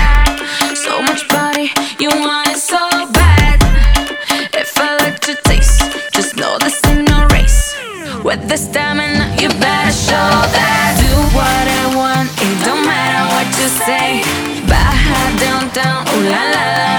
So 0.76 1.02
much 1.02 1.28
body, 1.30 1.72
you 2.00 2.10
want 2.10 2.48
it 2.48 2.58
so 2.58 2.80
bad. 3.12 3.62
If 4.54 4.78
I 4.78 4.98
like 5.04 5.20
to 5.22 5.36
taste, 5.44 5.84
just 6.14 6.36
know 6.36 6.58
this 6.60 6.84
ain't 6.86 7.10
no 7.10 7.28
race. 7.28 7.76
With 8.24 8.48
the 8.48 8.58
stamina, 8.58 9.36
you 9.40 9.50
better 9.50 9.92
show 9.92 10.30
that. 10.56 10.98
Do 11.00 11.16
what 11.36 11.68
I 11.68 11.96
want, 11.96 12.30
it 12.42 12.66
don't 12.66 12.86
matter 12.86 13.28
what 13.34 13.48
you 13.60 13.70
say. 13.86 14.24
Baja 14.68 15.38
downtown, 15.38 16.08
ooh 16.08 16.30
la 16.30 16.44
la 16.52 16.66
la. 16.78 16.97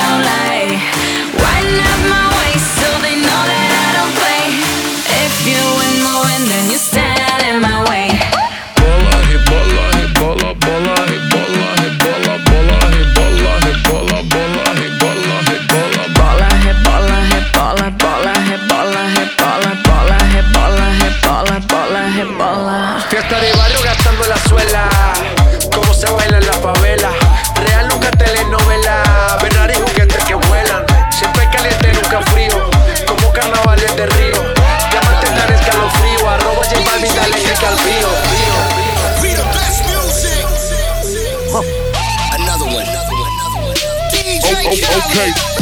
cake. 45.19 45.58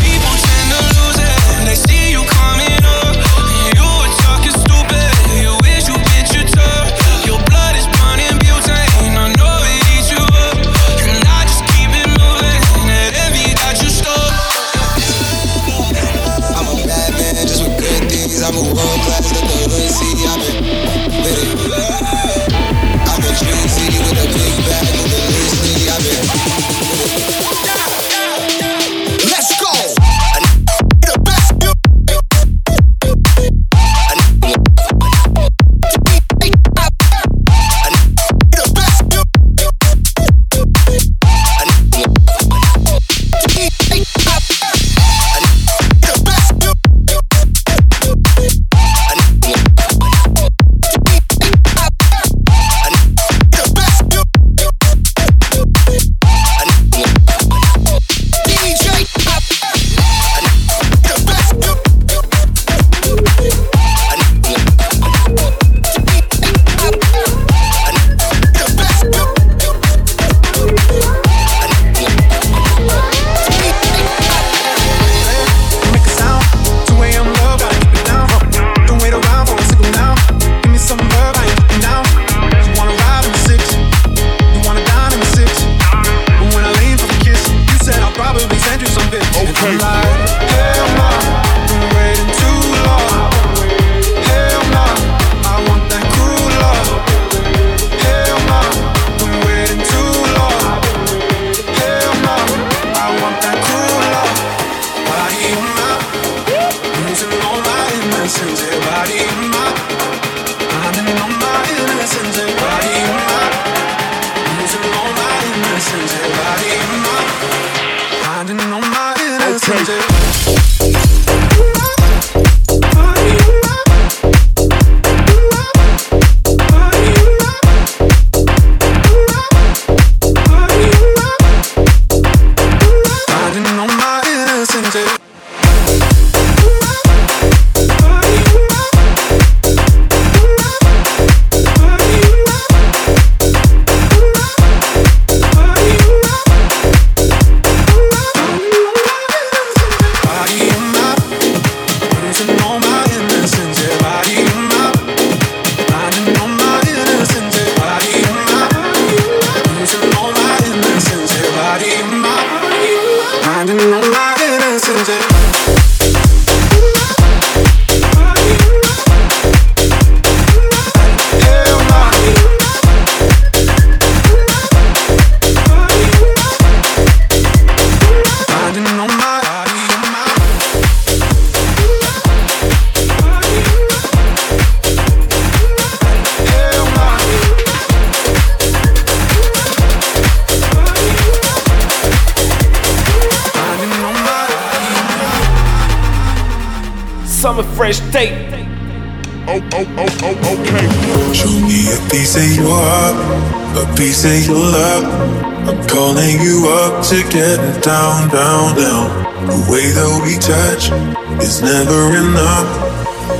Down, 208.36 208.76
down. 208.76 209.08
The 209.48 209.58
way 209.72 209.86
that 209.96 210.12
we 210.20 210.36
touch 210.36 210.92
is 211.40 211.64
never 211.64 212.00
enough. 212.20 212.68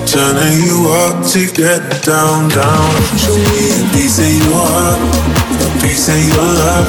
Turning 0.08 0.56
you 0.64 0.88
up 1.04 1.20
to 1.36 1.40
get 1.52 1.84
down, 2.00 2.48
down. 2.48 2.88
Show 3.20 3.36
me 3.36 3.76
a 3.76 3.80
piece 3.92 4.16
of 4.24 4.32
your 4.40 4.56
heart, 4.56 5.00
a 5.52 5.68
piece 5.84 6.08
of 6.08 6.16
your 6.16 6.48
love. 6.48 6.88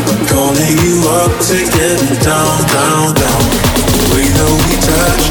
I'm 0.00 0.20
calling 0.32 0.76
you 0.80 0.96
up 1.20 1.32
to 1.52 1.58
get 1.76 2.00
down, 2.24 2.56
down, 2.72 3.06
down. 3.20 3.42
The 3.84 4.00
way 4.16 4.26
that 4.32 4.52
we 4.64 4.74
touch 4.88 5.24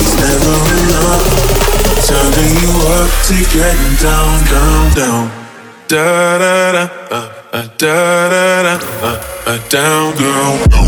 is 0.00 0.12
never 0.24 0.56
enough. 0.72 1.24
Turning 2.08 2.54
you 2.64 2.72
up 2.96 3.10
to 3.28 3.36
getting 3.52 3.94
down, 4.00 4.34
down, 4.48 4.84
down. 4.96 5.24
Da 5.88 6.38
da 6.38 6.72
da, 6.72 6.84
uh, 7.12 7.32
uh, 7.52 7.68
da 7.76 7.96
da 8.32 8.62
da, 8.64 8.74
uh, 9.04 9.20
uh, 9.46 9.68
down, 9.68 10.16
girl. 10.16 10.87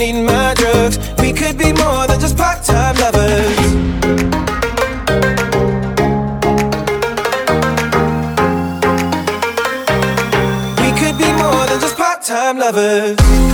Need 0.00 0.22
my 0.22 0.54
drugs. 0.54 0.96
We 1.20 1.30
could 1.30 1.58
be 1.58 1.74
more 1.74 2.06
than 2.06 2.18
just 2.20 2.34
part-time 2.34 2.96
lovers. 2.96 3.58
We 10.80 10.90
could 10.98 11.18
be 11.18 11.30
more 11.42 11.66
than 11.66 11.80
just 11.82 11.98
part-time 11.98 12.56
lovers. 12.56 13.49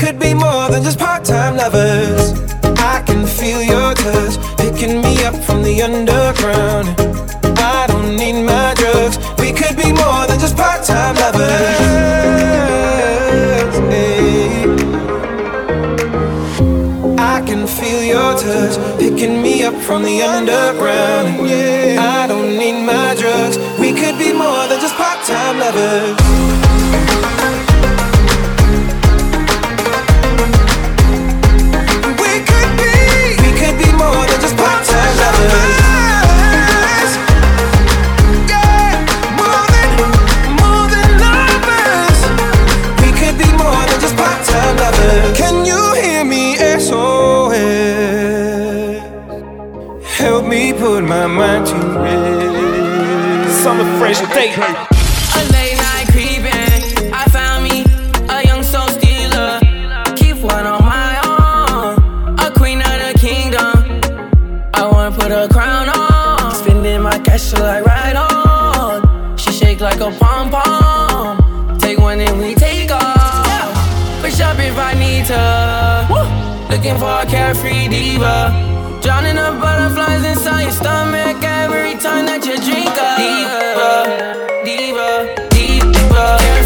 Could 0.00 0.18
be 0.18 0.32
more 0.32 0.70
than 0.70 0.82
just 0.82 0.98
part-time 0.98 1.56
lovers. 1.56 2.32
I 2.80 3.02
can 3.06 3.26
feel 3.26 3.62
your 3.62 3.92
touch 3.94 4.34
picking 4.56 5.02
me 5.02 5.22
up 5.24 5.34
from 5.44 5.62
the 5.62 5.82
underground. 5.82 6.88
I 7.58 7.86
don't 7.86 8.16
need 8.16 8.42
my 8.42 8.72
drugs. 8.74 9.18
We 9.38 9.52
could 9.52 9.76
be 9.76 9.92
more 9.92 10.26
than 10.26 10.40
just 10.40 10.56
part-time 10.56 11.16
lovers. 11.16 11.80
Eh. 13.88 13.90
Hey. 13.90 14.20
waking 19.20 19.42
me 19.42 19.62
up 19.64 19.74
from 19.74 20.02
the 20.02 20.22
underground. 20.22 21.28
I 21.98 22.26
don't 22.26 22.56
need 22.56 22.84
my 22.84 23.14
drugs. 23.14 23.58
We 23.78 23.92
could 23.92 24.18
be 24.18 24.32
more 24.32 24.66
than 24.68 24.80
just 24.80 24.94
part-time 24.94 25.58
lovers. 25.58 26.19
Rest. 53.60 53.64
Summer 53.64 53.98
fresh 53.98 54.20
take. 54.32 54.56
A 54.56 55.52
late 55.52 55.76
night 55.76 56.06
creeping, 56.10 57.12
I 57.12 57.24
found 57.28 57.64
me 57.64 57.84
a 58.28 58.46
young 58.46 58.62
soul 58.62 58.88
stealer. 58.88 59.60
Keep 60.16 60.38
one 60.42 60.66
on 60.66 60.82
my 60.84 61.20
arm, 61.24 62.36
a 62.38 62.50
queen 62.50 62.80
of 62.80 62.98
the 63.04 63.18
kingdom. 63.18 64.00
I 64.74 64.86
wanna 64.86 65.14
put 65.14 65.30
a 65.32 65.48
crown 65.52 65.88
on, 65.88 66.54
spending 66.54 67.02
my 67.02 67.18
cash 67.18 67.50
till 67.50 67.64
I 67.64 67.80
ride 67.80 68.16
on. 68.16 69.36
She 69.36 69.52
shake 69.52 69.80
like 69.80 70.00
a 70.00 70.10
pom 70.10 70.50
pom. 70.50 71.78
Take 71.78 71.98
one 71.98 72.20
and 72.20 72.38
we 72.38 72.54
take 72.54 72.90
off. 72.90 74.22
Push 74.22 74.40
up 74.40 74.58
if 74.58 74.76
I 74.78 74.94
need 74.94 75.26
to. 75.26 75.40
Looking 76.70 76.98
for 76.98 77.12
a 77.22 77.26
carefree 77.26 77.88
diva. 77.88 78.79
Drowning 79.00 79.36
the 79.36 79.58
butterflies 79.60 80.24
inside 80.24 80.62
your 80.62 80.72
stomach 80.72 81.42
every 81.42 81.94
time 81.94 82.26
that 82.26 82.44
you 82.44 82.56
drink 82.60 82.92
a 83.00 83.16
diva, 83.16 83.92
diva, 84.64 85.08
diva, 85.50 86.59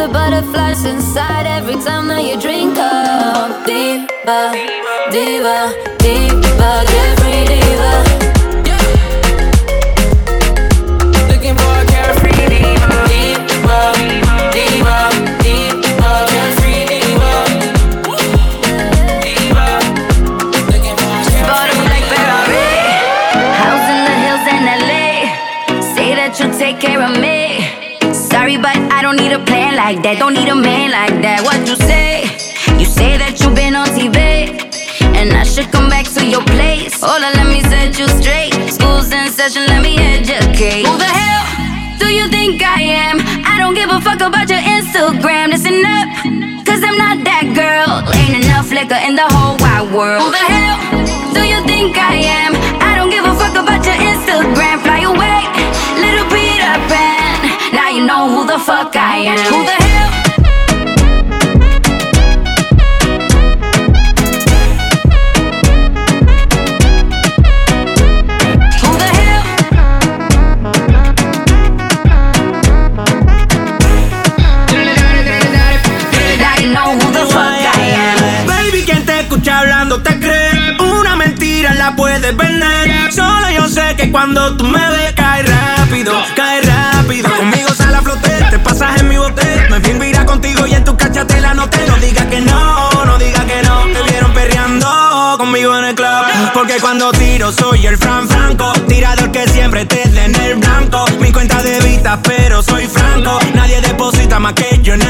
the 0.00 0.08
butterflies 0.08 0.86
inside 0.86 1.46
every 1.46 1.74
time 1.74 2.08
that 2.08 2.24
you 2.24 2.40
drink 2.40 2.74
up. 2.78 3.66
Diva, 3.66 4.40
diva, 5.12 5.58
diva, 5.98 6.70
carefree 6.88 7.44
diva. 7.52 8.39
On, 37.02 37.20
let 37.22 37.46
me 37.46 37.60
set 37.62 37.98
you 37.98 38.08
straight. 38.20 38.52
School's 38.70 39.10
in 39.12 39.28
session, 39.30 39.64
let 39.66 39.82
me 39.82 39.96
educate. 39.98 40.86
Who 40.86 40.96
the 40.98 41.04
hell 41.04 41.98
do 41.98 42.12
you 42.12 42.28
think 42.28 42.62
I 42.62 42.82
am? 42.82 43.20
I 43.44 43.58
don't 43.58 43.74
give 43.74 43.90
a 43.90 44.00
fuck 44.00 44.20
about 44.20 44.48
your 44.48 44.60
Instagram. 44.60 45.48
Listen 45.48 45.80
up, 45.84 46.08
cause 46.66 46.82
I'm 46.84 46.98
not 46.98 47.24
that 47.24 47.52
girl. 47.56 48.04
Ain't 48.14 48.44
enough 48.44 48.70
liquor 48.70 49.00
in 49.00 49.16
the 49.16 49.26
whole 49.32 49.56
wide 49.58 49.88
world. 49.94 50.22
Who 50.22 50.30
the 50.30 50.44
hell 50.44 50.76
do 51.32 51.42
you 51.46 51.60
think 51.66 51.96
I 51.96 52.20
am? 52.20 52.52
I 52.82 52.96
don't 52.96 53.10
give 53.10 53.24
a 53.24 53.34
fuck 53.34 53.56
about 53.56 53.80
your 53.86 53.96
Instagram. 53.96 54.82
Fly 54.84 55.00
away, 55.08 55.40
little 56.00 56.26
Peter 56.28 56.74
Pan. 56.90 57.36
Now 57.72 57.88
you 57.88 58.04
know 58.04 58.28
who 58.28 58.46
the 58.46 58.58
fuck 58.58 58.94
I 58.96 59.24
am. 59.32 59.38
Who 59.48 59.64
the 59.64 59.78
hell? 59.88 60.19
Puedes 81.96 82.36
vender. 82.36 83.12
Solo 83.12 83.50
yo 83.50 83.68
sé 83.68 83.94
que 83.96 84.10
cuando 84.10 84.56
tú 84.56 84.64
me 84.64 84.90
ves, 84.90 85.12
cae 85.14 85.42
rápido, 85.42 86.12
cae 86.36 86.60
rápido. 86.62 87.30
Conmigo 87.36 87.68
sale 87.74 87.96
a 87.96 88.02
flote, 88.02 88.30
te 88.50 88.58
pasas 88.58 89.00
en 89.00 89.08
mi 89.08 89.16
bote. 89.16 89.66
Me 89.70 89.80
fui 89.80 90.12
a 90.14 90.26
contigo 90.26 90.66
y 90.66 90.74
en 90.74 90.84
tu 90.84 90.96
cacha 90.96 91.26
te 91.26 91.40
la 91.40 91.54
noté. 91.54 91.86
No 91.86 91.96
digas 91.96 92.26
que 92.26 92.40
no, 92.40 93.04
no 93.04 93.18
digas 93.18 93.44
que 93.44 93.62
no. 93.62 93.82
Te 93.92 94.10
vieron 94.10 94.32
perreando 94.32 95.36
conmigo 95.38 95.76
en 95.78 95.84
el 95.84 95.94
club. 95.94 96.26
Porque 96.54 96.80
cuando 96.80 97.10
tiro 97.12 97.52
soy 97.52 97.86
el 97.86 97.96
Fran 97.96 98.28
Franco. 98.28 98.72
Tirador 98.88 99.30
que 99.32 99.48
siempre 99.48 99.84
te 99.86 100.08
dé 100.08 100.24
en 100.24 100.34
el 100.36 100.56
blanco. 100.56 101.04
Mi 101.20 101.32
cuenta 101.32 101.62
de 101.62 101.80
vista, 101.80 102.20
pero 102.22 102.62
soy 102.62 102.86
franco. 102.86 103.38
Nadie 103.54 103.80
deposita 103.80 104.38
más 104.38 104.54
que 104.54 104.80
yo 104.82 104.94
en 104.94 105.02
el 105.02 105.09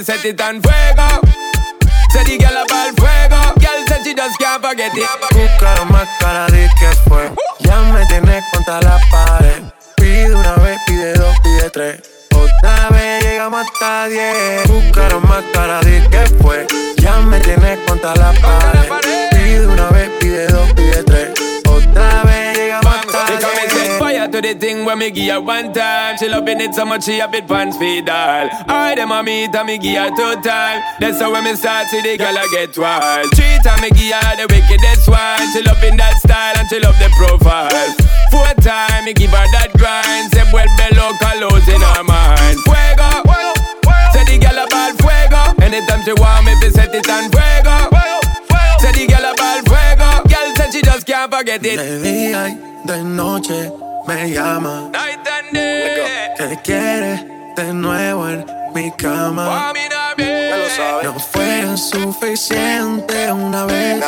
Me, 0.00 0.04
set 0.04 0.24
it 0.24 0.40
on 0.40 0.60
fuego. 0.62 1.08
The 2.12 2.38
girl 2.38 2.56
about 2.64 2.96
fuego. 2.96 3.40
Girl 3.60 3.80
said 3.86 4.02
she 4.04 4.14
just 4.14 4.38
can't 4.38 4.62
forget 4.62 4.92
it. 4.94 5.08
Buscaron 5.32 5.88
más 5.92 6.08
cara 6.18 6.46
de 6.46 6.68
que 6.78 6.90
fue. 7.08 7.30
Ya 7.60 7.80
me 7.92 8.04
tienes 8.06 8.44
contra 8.52 8.80
la 8.80 8.98
pared. 9.10 9.62
Pide 9.96 10.34
una 10.34 10.54
vez, 10.56 10.78
pide 10.86 11.12
dos, 11.14 11.34
pide 11.40 11.70
tres. 11.70 12.00
Otra 12.34 12.88
vez 12.90 13.24
llegamos 13.24 13.66
hasta 13.66 14.08
diez. 14.08 14.68
Buscaron 14.68 15.28
más 15.28 15.44
cara 15.52 15.80
de 15.80 16.08
que 16.08 16.26
fue. 16.42 16.66
Ya 16.96 17.20
me 17.20 17.38
tienes 17.40 17.78
contra 17.86 18.14
la 18.16 18.32
pared. 18.32 18.88
Pide 19.30 19.66
una 19.66 19.88
vez, 19.90 20.10
pide 20.20 20.46
dos, 20.48 20.72
pide 20.72 21.04
tres. 21.04 21.28
Otra 21.66 22.22
vez 22.24 22.56
llegamos 22.56 22.94
hasta 22.96 23.26
set 23.26 23.79
fire 24.10 24.28
to 24.28 24.40
the 24.40 24.54
thing 24.54 24.84
when 24.84 24.98
me 24.98 25.10
give 25.10 25.32
her 25.32 25.40
one 25.40 25.72
time. 25.72 26.16
She 26.18 26.28
loving 26.28 26.60
it 26.60 26.74
so 26.74 26.84
much 26.84 27.04
she 27.04 27.20
a 27.20 27.28
bit 27.28 27.46
pants 27.46 27.76
feed 27.76 28.08
all. 28.08 28.48
I 28.66 28.94
them 28.94 29.12
a 29.12 29.22
meet 29.22 29.54
and 29.54 29.66
me 29.66 29.78
give 29.78 29.96
her 30.02 30.10
two 30.10 30.40
time. 30.42 30.82
That's 30.98 31.20
how 31.20 31.32
when 31.32 31.44
me 31.44 31.54
start 31.54 31.86
see 31.88 32.02
the 32.02 32.16
girl 32.18 32.36
I 32.36 32.46
get 32.50 32.76
wild. 32.76 33.30
Three 33.34 33.58
time 33.62 33.80
me 33.82 33.90
give 33.90 34.14
her 34.14 34.32
the 34.36 34.46
wickedest 34.50 35.08
one. 35.08 35.46
She 35.52 35.62
loving 35.62 35.96
that 35.96 36.18
style 36.18 36.54
and 36.58 36.68
she 36.68 36.80
love 36.80 36.98
the 36.98 37.10
profile. 37.14 37.70
Four 38.30 38.50
time 38.62 39.04
me 39.04 39.12
give 39.14 39.30
her 39.30 39.46
that 39.54 39.70
grind. 39.78 40.32
Say 40.34 40.44
vuelve 40.50 40.86
loca, 40.98 41.30
losing 41.38 41.80
her 41.80 42.02
mind. 42.02 42.58
Fuego. 42.66 43.10
Say 44.12 44.24
the 44.26 44.36
girl 44.42 44.58
about 44.66 44.98
fuego. 44.98 45.42
Anytime 45.62 46.02
she 46.02 46.12
want 46.18 46.46
me, 46.46 46.54
fi 46.58 46.68
set 46.70 46.94
it 46.94 47.08
on 47.08 47.30
fuego. 47.30 47.76
Say 48.82 48.92
the 48.92 49.06
girl 49.06 49.18
fuego. 49.18 49.19
Said 50.70 50.78
she 50.78 50.82
just 50.82 51.06
can't 51.06 51.32
forget 51.32 51.64
it. 51.64 51.76
De 51.78 52.00
día 52.00 52.48
y 52.48 52.86
de 52.86 53.02
noche 53.02 53.72
me 54.06 54.30
llama. 54.30 54.90
Night 54.92 55.26
and 55.26 55.52
day. 55.52 56.34
Que 56.36 56.56
quiere 56.62 57.26
de 57.56 57.72
nuevo 57.72 58.28
en 58.28 58.44
mi 58.74 58.90
cama. 58.92 59.72
No 61.02 61.18
fue 61.18 61.76
suficiente 61.76 63.32
una 63.32 63.64
vez. 63.66 64.02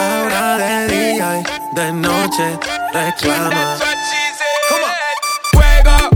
Ahora 0.00 0.58
de 0.58 0.88
día 0.88 1.40
y 1.40 1.74
de 1.74 1.92
noche 1.92 2.58
reclama. 2.92 3.78
Fuego. 5.52 6.10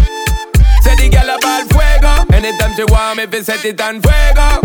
Say 0.83 0.97
the 0.97 1.09
girl 1.09 1.31
about 1.31 1.73
fuego. 1.73 2.27
Anytime 2.35 2.75
she 2.77 2.85
want 2.85 3.17
me, 3.17 3.27
fi 3.27 3.43
set 3.43 3.65
it 3.65 3.81
on 3.81 4.03
fuego. 4.03 4.61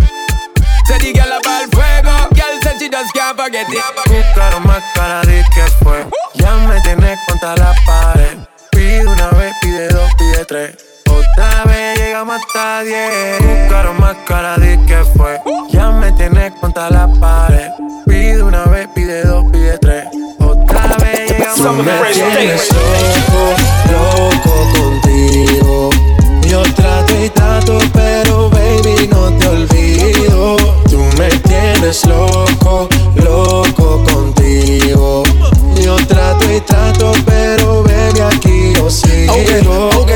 Say 0.88 1.00
the 1.00 1.14
girl 1.14 1.34
about 1.34 1.66
fuego. 1.74 2.16
Girl 2.38 2.56
said 2.62 2.78
she 2.80 2.90
just 2.90 3.12
can't 3.14 3.36
forget 3.38 3.66
it. 3.70 3.82
Buscaron 4.06 4.64
más 4.68 4.84
cara 4.94 5.22
de 5.22 5.44
que 5.54 5.64
fue. 5.84 6.06
Ya 6.36 6.56
me 6.68 6.80
tienes 6.82 7.20
contra 7.28 7.56
la 7.56 7.74
pared. 7.86 8.38
Pide 8.72 9.08
una 9.08 9.30
vez, 9.32 9.54
pide 9.62 9.88
dos, 9.90 10.10
pide 10.18 10.46
tres. 10.46 10.78
Otra 11.10 11.64
vez 11.66 11.98
llegamos 12.00 12.40
hasta 12.40 12.84
diez. 12.84 13.40
Buscaron 13.42 14.00
más 14.00 14.16
cara 14.28 14.58
de 14.58 14.80
que 14.86 15.04
fue. 15.16 15.42
Ya 15.70 15.90
me 15.90 16.12
tienes 16.12 16.52
contra 16.62 16.90
la 16.90 17.08
pared. 17.20 17.72
Pide 18.06 18.44
una 18.44 18.66
vez, 18.66 18.88
pide 18.94 19.24
dos, 19.24 19.44
pide 19.52 19.78
tres. 19.80 20.06
Otra 20.40 20.98
vez 20.98 21.32
llegamos 21.32 21.58
Tú 21.58 21.84
me 21.84 21.92
hasta 21.92 22.12
tienes 22.12 22.70
loco, 22.72 23.56
loco 23.92 24.80
contigo. 24.80 25.90
Yo 26.48 26.62
trato 26.76 27.24
y 27.24 27.30
trato, 27.30 27.80
pero 27.92 28.55
Tú 30.46 31.00
me 31.18 31.28
tienes 31.40 32.06
loco, 32.06 32.88
loco 33.16 34.04
contigo. 34.04 35.24
Yo 35.82 35.96
trato 36.06 36.54
y 36.54 36.62
trato, 36.62 37.14
pero 37.26 37.82
baby 37.82 38.20
aquí 38.20 38.75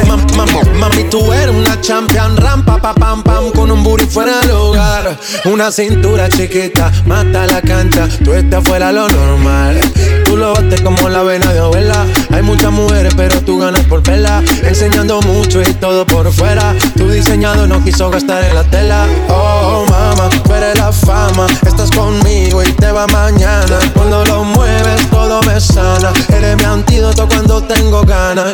mam- 0.06 0.80
mami, 0.80 1.04
tú 1.10 1.32
eres 1.34 1.56
una 1.56 1.80
champion, 1.82 2.38
rampa, 2.38 2.78
pa, 2.82 2.94
pam, 2.94 3.24
pam, 3.24 3.52
con 3.52 3.72
un 3.72 3.84
booty 3.84 4.06
fuera 4.06 4.40
del 4.42 4.52
hogar. 4.52 5.18
Una 5.46 5.72
cintura 5.72 6.30
chiquita, 6.30 6.92
mata 7.06 7.48
la 7.48 7.62
cancha, 7.62 8.08
tú 8.24 8.34
estás 8.34 8.64
fuera 8.64 8.92
lo 8.92 9.08
normal. 9.08 9.80
Tú 10.26 10.38
lo 10.38 10.54
bates 10.54 10.82
como 10.82 11.10
la 11.10 11.24
vena 11.24 11.52
de 11.52 11.60
abuela. 11.60 12.06
Hay 12.32 12.44
muchas 12.44 12.72
mujeres, 12.72 13.14
pero 13.18 13.42
tú 13.42 13.58
ganas 13.58 13.84
por 13.86 14.04
vela. 14.04 14.44
Enseñando 14.64 15.20
mucho 15.22 15.60
y 15.62 15.74
todo 15.74 16.06
por 16.06 16.32
fuera. 16.32 16.76
Tu 16.96 17.10
diseñado 17.10 17.66
no 17.66 17.84
quiso 17.84 18.12
gastar 18.12 18.44
en 18.44 18.54
la 18.54 18.64
tela. 18.66 19.08
Oh, 19.28 19.86
mama, 19.90 20.30
tú 20.44 20.54
eres 20.54 20.78
la 20.78 20.92
fama. 20.92 21.48
Estás 21.66 21.90
conmigo 21.90 22.62
y 22.62 22.72
te 22.74 22.92
va 22.92 23.08
mañana. 23.08 23.80
Cuando 23.96 24.24
lo 24.26 24.44
mueves, 24.44 25.10
todo 25.10 25.42
me 25.44 25.60
sana. 25.60 26.14
Eres 26.32 26.56
mi 26.58 26.64
antídoto 26.64 27.28
cuando 27.28 27.64
tengo 27.64 28.04
ganas. 28.04 28.54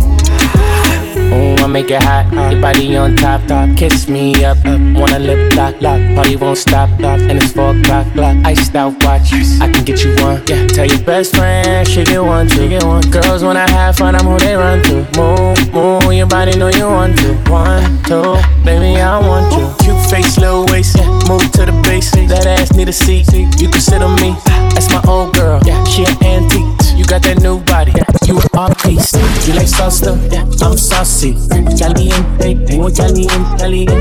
I 1.61 1.67
make 1.67 1.91
it 1.91 2.01
hot. 2.01 2.25
Your 2.51 2.59
body 2.59 2.97
on 2.97 3.15
top, 3.15 3.45
top. 3.45 3.77
Kiss 3.77 4.09
me 4.09 4.43
up, 4.43 4.57
up. 4.65 4.79
Wanna 4.97 5.19
lip 5.19 5.53
lock, 5.55 5.79
lock. 5.79 6.01
Party 6.15 6.35
won't 6.35 6.57
stop, 6.57 6.89
stop. 6.97 7.19
And 7.19 7.37
it's 7.37 7.51
four 7.51 7.75
o'clock, 7.75 8.11
clock. 8.13 8.35
Iced 8.45 8.75
out 8.75 8.93
watch. 9.03 9.31
I 9.61 9.69
can 9.71 9.85
get 9.85 10.03
you 10.03 10.15
one. 10.23 10.41
Yeah. 10.47 10.65
Tell 10.67 10.87
your 10.87 11.03
best 11.03 11.35
friend 11.35 11.87
she 11.87 12.03
get 12.03 12.23
one, 12.23 12.49
she 12.49 12.67
get 12.67 12.83
one. 12.83 13.03
Girls 13.11 13.43
when 13.43 13.57
I 13.57 13.69
have 13.69 13.97
fun, 13.97 14.15
I'm 14.15 14.25
who 14.25 14.39
they 14.39 14.55
run 14.55 14.81
to. 14.83 15.05
Move, 15.15 15.73
move. 15.73 16.13
Your 16.13 16.27
body 16.27 16.57
know 16.57 16.69
you 16.69 16.87
want 16.87 17.17
to. 17.19 17.35
One, 17.51 17.83
two, 18.03 18.35
baby 18.65 18.99
I 18.99 19.19
want 19.19 19.53
you. 19.53 19.69
Cute 19.85 20.09
face, 20.09 20.39
little 20.39 20.65
waist. 20.65 20.97
Yeah. 20.97 21.07
Move 21.29 21.51
to 21.53 21.65
the 21.65 21.79
base. 21.83 22.11
That 22.11 22.47
ass 22.47 22.73
need 22.73 22.89
a 22.89 22.93
seat. 22.93 23.31
You 23.33 23.69
can 23.69 23.81
sit 23.81 24.01
on 24.01 24.15
me. 24.19 24.35
That's 24.73 24.89
my 24.89 25.01
old 25.07 25.35
girl. 25.35 25.61
Yeah. 25.63 25.83
She 25.85 26.05
an 26.05 26.17
antique. 26.23 26.97
You 26.97 27.05
got 27.05 27.21
that 27.23 27.39
new 27.41 27.59
body. 27.59 27.91
Yeah. 27.95 28.20
Are 28.53 28.73
beast. 28.83 29.15
You 29.47 29.53
like 29.53 29.67
salsa? 29.67 30.17
Yeah. 30.31 30.43
I'm 30.65 30.77
saucy. 30.77 31.35
Caliente, 31.77 32.55
muy 32.75 32.91
caliente, 32.91 33.57
caliente, 33.57 33.95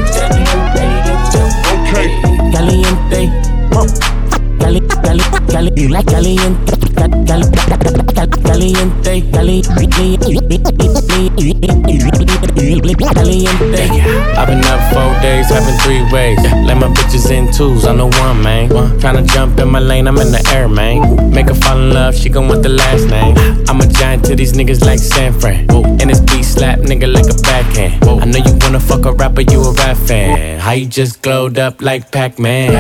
caliente. 0.75 1.41
Okay. 1.73 2.53
Caliente. 2.53 4.20
I've 14.37 14.47
been 14.49 14.65
up 14.65 14.81
four 14.93 15.21
days, 15.21 15.49
having 15.49 15.77
three 15.81 16.03
ways. 16.13 16.39
Let 16.67 16.77
my 16.77 16.89
bitches 16.89 17.31
in 17.31 17.53
twos, 17.53 17.85
I'm 17.87 17.99
the 17.99 18.07
one, 18.07 18.43
man. 18.43 18.69
Tryna 18.69 19.27
jump 19.29 19.59
in 19.59 19.69
my 19.69 19.79
lane, 19.79 20.07
I'm 20.07 20.19
in 20.19 20.31
the 20.33 20.43
air, 20.55 20.69
man. 20.69 21.31
Make 21.31 21.49
her 21.49 21.55
fall 21.55 21.79
in 21.79 21.93
love, 21.93 22.15
she 22.15 22.29
gon' 22.29 22.49
want 22.49 22.63
the 22.63 22.69
last 22.69 23.07
name. 23.09 23.37
I'm 23.69 23.81
a 23.81 23.87
giant 23.87 24.25
to 24.27 24.37
these 24.37 24.53
niggas 24.53 24.85
like 24.85 24.99
San 24.99 25.39
Fran. 25.39 25.71
And 25.71 26.09
this 26.11 26.21
beat 26.21 26.45
slap 26.45 26.81
nigga 26.81 27.13
like 27.13 27.27
a 27.27 27.35
backhand. 27.43 28.05
I 28.05 28.25
know 28.25 28.39
you 28.39 28.57
wanna 28.61 28.81
fuck 28.81 29.05
a 29.07 29.13
rapper, 29.13 29.43
you 29.43 29.61
a 29.63 29.73
rap 29.73 29.97
fan. 29.97 30.59
How 30.59 30.73
you 30.73 30.87
just 30.87 31.23
glowed 31.23 31.59
up 31.59 31.81
like 31.83 32.11
Pac-Man? 32.11 32.75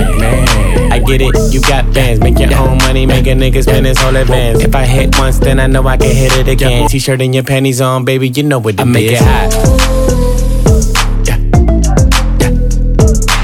I 0.92 0.98
get 0.98 1.20
it, 1.20 1.34
you 1.52 1.60
got 1.70 1.94
bands. 1.94 2.20
Make 2.20 2.38
your 2.40 2.52
own 2.58 2.78
money, 2.78 3.06
make 3.06 3.28
a 3.28 3.30
nigga 3.30 3.62
spend 3.62 3.86
his 3.86 3.96
whole 3.98 4.16
advance. 4.16 4.64
If 4.64 4.74
I 4.74 4.84
hit 4.84 5.16
once, 5.16 5.38
then 5.38 5.60
I 5.60 5.68
know 5.68 5.86
I 5.86 5.96
can 5.96 6.14
hit 6.14 6.36
it 6.36 6.48
again. 6.48 6.88
T-shirt 6.88 7.20
and 7.22 7.32
your 7.32 7.44
panties 7.44 7.80
on, 7.80 8.04
baby, 8.04 8.28
you 8.28 8.42
know 8.42 8.58
what 8.58 8.74
it 8.74 8.80
I 8.80 8.84
make 8.84 9.12
it 9.12 9.20
hot. 9.20 9.52
Yeah. 11.24 11.36
Yeah. 12.40 12.50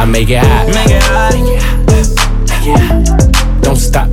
I 0.02 0.04
make 0.10 0.28
it 0.28 0.42
hot. 0.42 0.66
Make 0.74 0.90
it 0.90 1.02
hot. 1.04 1.34
Make 2.50 2.66
it 2.66 2.80
hot. 2.80 3.62
Don't 3.62 3.76
stop. 3.76 4.08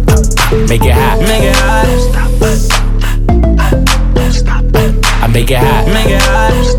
Make 0.69 0.85
it 0.85 0.93
hot. 0.93 1.19
Make 1.21 1.43
it 1.43 1.55
hot. 1.55 1.87
Stop. 4.31 4.63
I 5.23 5.27
make 5.27 5.49
it 5.49 5.57
hot. 5.57 5.87
Make 5.87 6.11
it 6.11 6.21
hot. 6.21 6.72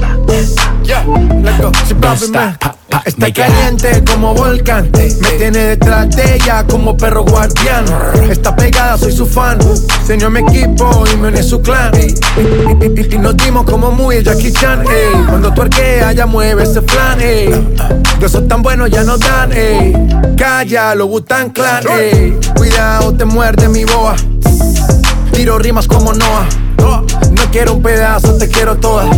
Está 3.05 3.33
caliente 3.33 4.03
como 4.05 4.35
volcán. 4.35 4.91
Me 4.93 5.31
tiene 5.39 5.59
detrás 5.59 6.09
de 6.17 6.37
ella 6.37 6.65
como 6.67 6.97
perro 6.97 7.25
guardián. 7.25 7.85
Está 8.31 8.55
pegada, 8.55 8.97
soy 8.97 9.13
su 9.13 9.27
fan. 9.27 9.59
Se 10.07 10.15
unió 10.15 10.29
a 10.29 10.31
mi 10.31 10.41
equipo 10.41 11.05
y 11.13 11.17
me 11.17 11.29
uní 11.29 11.39
a 11.39 11.43
su 11.43 11.61
clan. 11.61 11.93
Y, 12.01 13.19
nos 13.19 13.37
dimos 13.37 13.65
como 13.65 13.91
muy 13.91 14.23
Jackie 14.23 14.53
Chan. 14.53 14.83
ey. 14.83 15.25
Cuando 15.29 15.53
arquea, 15.63 16.13
ya 16.13 16.27
mueve 16.27 16.63
ese 16.63 16.81
flan. 16.83 17.21
ey. 17.21 17.49
De 18.19 18.27
esos 18.27 18.47
tan 18.49 18.63
buenos 18.63 18.91
ya 18.91 19.05
no 19.05 19.19
dan. 19.19 19.53
ey. 19.53 19.93
Calla, 20.37 20.95
lo 20.95 21.07
Butan 21.07 21.51
Clan. 21.51 21.85
ey. 21.89 22.39
Cuidado, 22.57 23.15
te 23.15 23.25
muerde 23.25 23.69
mi 23.69 23.85
boa. 23.85 24.17
Tiro 25.33 25.59
rimas 25.59 25.87
como 25.87 26.13
Noah. 26.13 26.47
Quiero 27.55 27.75
un 27.75 27.83
pedazo, 27.83 28.37
te 28.37 28.49
quiero 28.49 28.75
toda. 28.79 29.09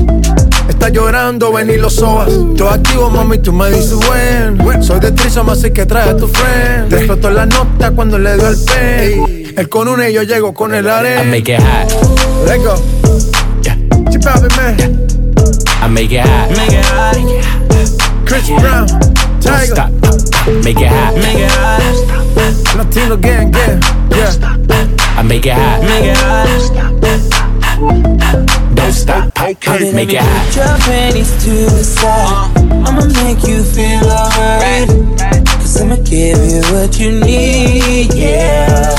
Está 0.68 0.90
llorando, 0.90 1.54
ven 1.54 1.70
y 1.70 1.78
lo 1.78 1.88
sobas. 1.88 2.28
Todo 2.54 2.68
activo, 2.68 3.08
mami, 3.08 3.38
tú 3.38 3.50
me 3.50 3.70
dices 3.70 3.94
buen. 3.94 4.82
Soy 4.82 5.00
de 5.00 5.10
Trisom, 5.12 5.48
así 5.48 5.70
que 5.70 5.86
trae 5.86 6.10
a 6.10 6.16
tu 6.18 6.28
friend. 6.28 6.92
Explotó 6.92 7.30
la 7.30 7.46
nota 7.46 7.92
cuando 7.92 8.18
le 8.18 8.36
dio 8.36 8.48
el 8.48 8.58
pen. 8.58 9.54
Él 9.56 9.68
con 9.70 9.88
una 9.88 10.10
y 10.10 10.12
yo 10.12 10.22
llego 10.22 10.52
con 10.52 10.74
el 10.74 10.84
I 10.84 10.88
arena. 10.90 11.22
make 11.22 11.50
it 11.50 11.62
hot. 11.62 11.90
Let's 12.46 12.62
go. 12.62 12.74
Chip 14.10 14.26
out, 14.26 14.54
man. 14.58 15.06
I 15.82 15.88
make 15.88 16.12
it 16.12 16.20
hot. 16.20 16.50
Make 16.50 16.78
it 16.78 16.84
hot. 16.84 17.16
Chris 18.26 18.50
Brown. 18.50 18.86
Don't 18.86 19.40
Tiger. 19.40 19.64
stop. 19.64 19.90
Make 20.62 20.78
it 20.78 20.90
hot. 20.92 21.14
Make 21.16 21.38
it 21.38 21.50
hot. 21.52 22.76
Latino 22.76 23.16
gang, 23.16 23.50
gang, 23.50 23.80
yeah. 24.10 25.16
I 25.16 25.22
make 25.22 25.46
it 25.46 25.54
hot. 25.54 25.80
Make 25.80 26.04
it 26.04 26.16
hot. 26.18 27.55
Don't 27.76 28.92
stop. 28.92 29.28
Okay. 29.38 29.92
Make 29.92 30.08
it 30.08 30.18
Put 30.18 30.24
hot. 30.24 30.56
your 30.56 30.78
panties 30.88 31.30
to 31.44 31.50
the 31.50 31.84
side. 31.84 32.56
Uh-huh. 32.56 32.88
I'ma 32.88 33.04
make 33.20 33.44
you 33.46 33.62
feel 33.62 34.00
alright. 34.08 34.88
Cause 35.60 35.82
I'ma 35.82 35.96
give 35.96 36.38
you 36.38 36.62
what 36.72 36.98
you 36.98 37.20
need, 37.20 38.14
yeah. 38.14 38.96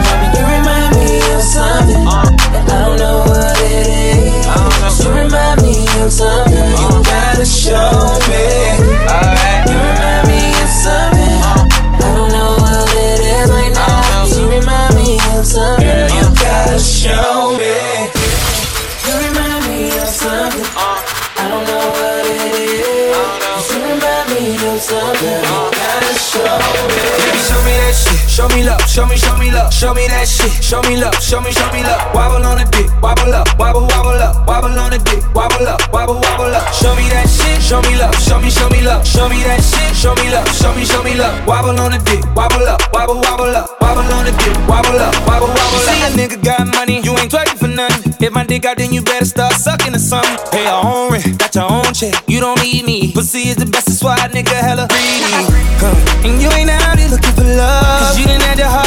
Mommy, 0.00 0.26
you 0.32 0.44
remind 0.48 0.96
me 0.96 1.20
of 1.34 1.42
something. 1.42 2.06
Uh-huh. 2.08 2.56
And 2.56 2.72
I 2.72 2.86
don't 2.86 2.98
know 2.98 3.18
what 3.28 3.60
it 3.60 3.86
is. 3.86 5.04
You 5.04 5.10
remind 5.12 5.60
me 5.60 5.84
of 6.00 6.10
something. 6.10 6.56
You 6.56 6.88
uh-huh. 6.88 7.02
gotta 7.04 7.44
show 7.44 8.07
Show 28.98 29.06
me, 29.06 29.14
show 29.14 29.38
me 29.38 29.52
love. 29.52 29.72
Show 29.72 29.94
me 29.94 30.08
that 30.10 30.26
shit. 30.26 30.50
Show 30.58 30.82
me 30.82 30.98
love. 30.98 31.14
Show 31.22 31.38
me, 31.40 31.54
show 31.54 31.70
me 31.70 31.86
love. 31.86 32.02
Wobble 32.10 32.42
on 32.42 32.58
the 32.58 32.66
dick. 32.74 32.90
Wobble 32.98 33.30
up. 33.30 33.46
Wobble, 33.54 33.86
wobble 33.86 34.18
up. 34.18 34.42
Wobble 34.42 34.74
on 34.74 34.90
the 34.90 34.98
dick. 34.98 35.22
Wobble 35.38 35.70
up. 35.70 35.78
Wobble, 35.94 36.18
wobble 36.18 36.50
up. 36.50 36.66
Show 36.74 36.90
me 36.98 37.06
that 37.14 37.30
shit. 37.30 37.62
Show 37.62 37.78
me 37.86 37.94
love. 37.94 38.10
Show 38.18 38.42
me, 38.42 38.50
show 38.50 38.66
me 38.66 38.82
love. 38.82 39.06
Show 39.06 39.30
me 39.30 39.38
that 39.46 39.62
shit. 39.62 39.94
Show 39.94 40.18
me 40.18 40.26
love. 40.34 40.50
Show 40.50 40.74
me, 40.74 40.82
show 40.82 40.98
me 41.06 41.14
love. 41.14 41.30
Wobble 41.46 41.78
on 41.78 41.94
the 41.94 42.02
dick. 42.02 42.26
Wobble 42.34 42.66
up. 42.66 42.82
Wobble, 42.90 43.22
wobble 43.22 43.54
up. 43.54 43.70
Wobble 43.78 44.02
on 44.18 44.26
the 44.26 44.34
dick. 44.34 44.58
Wobble 44.66 44.98
up. 44.98 45.14
Wobble, 45.30 45.46
wobble 45.46 45.78
up. 45.78 45.94
see 45.94 46.02
a 46.02 46.10
nigga 46.18 46.42
got 46.42 46.66
money, 46.66 46.98
you 46.98 47.14
ain't 47.22 47.30
twerking 47.30 47.54
for 47.54 47.68
nothing. 47.70 48.14
If 48.18 48.32
my 48.32 48.42
dick 48.42 48.64
out, 48.66 48.78
then 48.78 48.92
you 48.92 49.02
better 49.02 49.24
start 49.24 49.54
sucking 49.54 49.94
or 49.94 50.02
something. 50.02 50.36
Pay 50.50 50.64
your 50.64 50.82
own 50.82 51.12
rent, 51.12 51.38
got 51.38 51.54
your 51.54 51.70
own 51.70 51.94
check. 51.94 52.14
You 52.26 52.40
don't 52.40 52.60
need 52.62 52.84
me. 52.84 53.12
Pussy 53.12 53.46
is 53.46 53.56
the 53.56 53.66
best, 53.66 53.86
that's 53.86 54.02
why 54.02 54.18
nigga 54.26 54.58
hella 54.58 54.88
greedy. 54.90 55.22
Huh. 55.78 56.26
And 56.26 56.42
you 56.42 56.50
ain't 56.50 56.70
out 56.70 56.98
here 56.98 57.08
looking 57.08 57.32
for 57.32 57.44
love. 57.44 58.00
Cause 58.02 58.18
you 58.18 58.27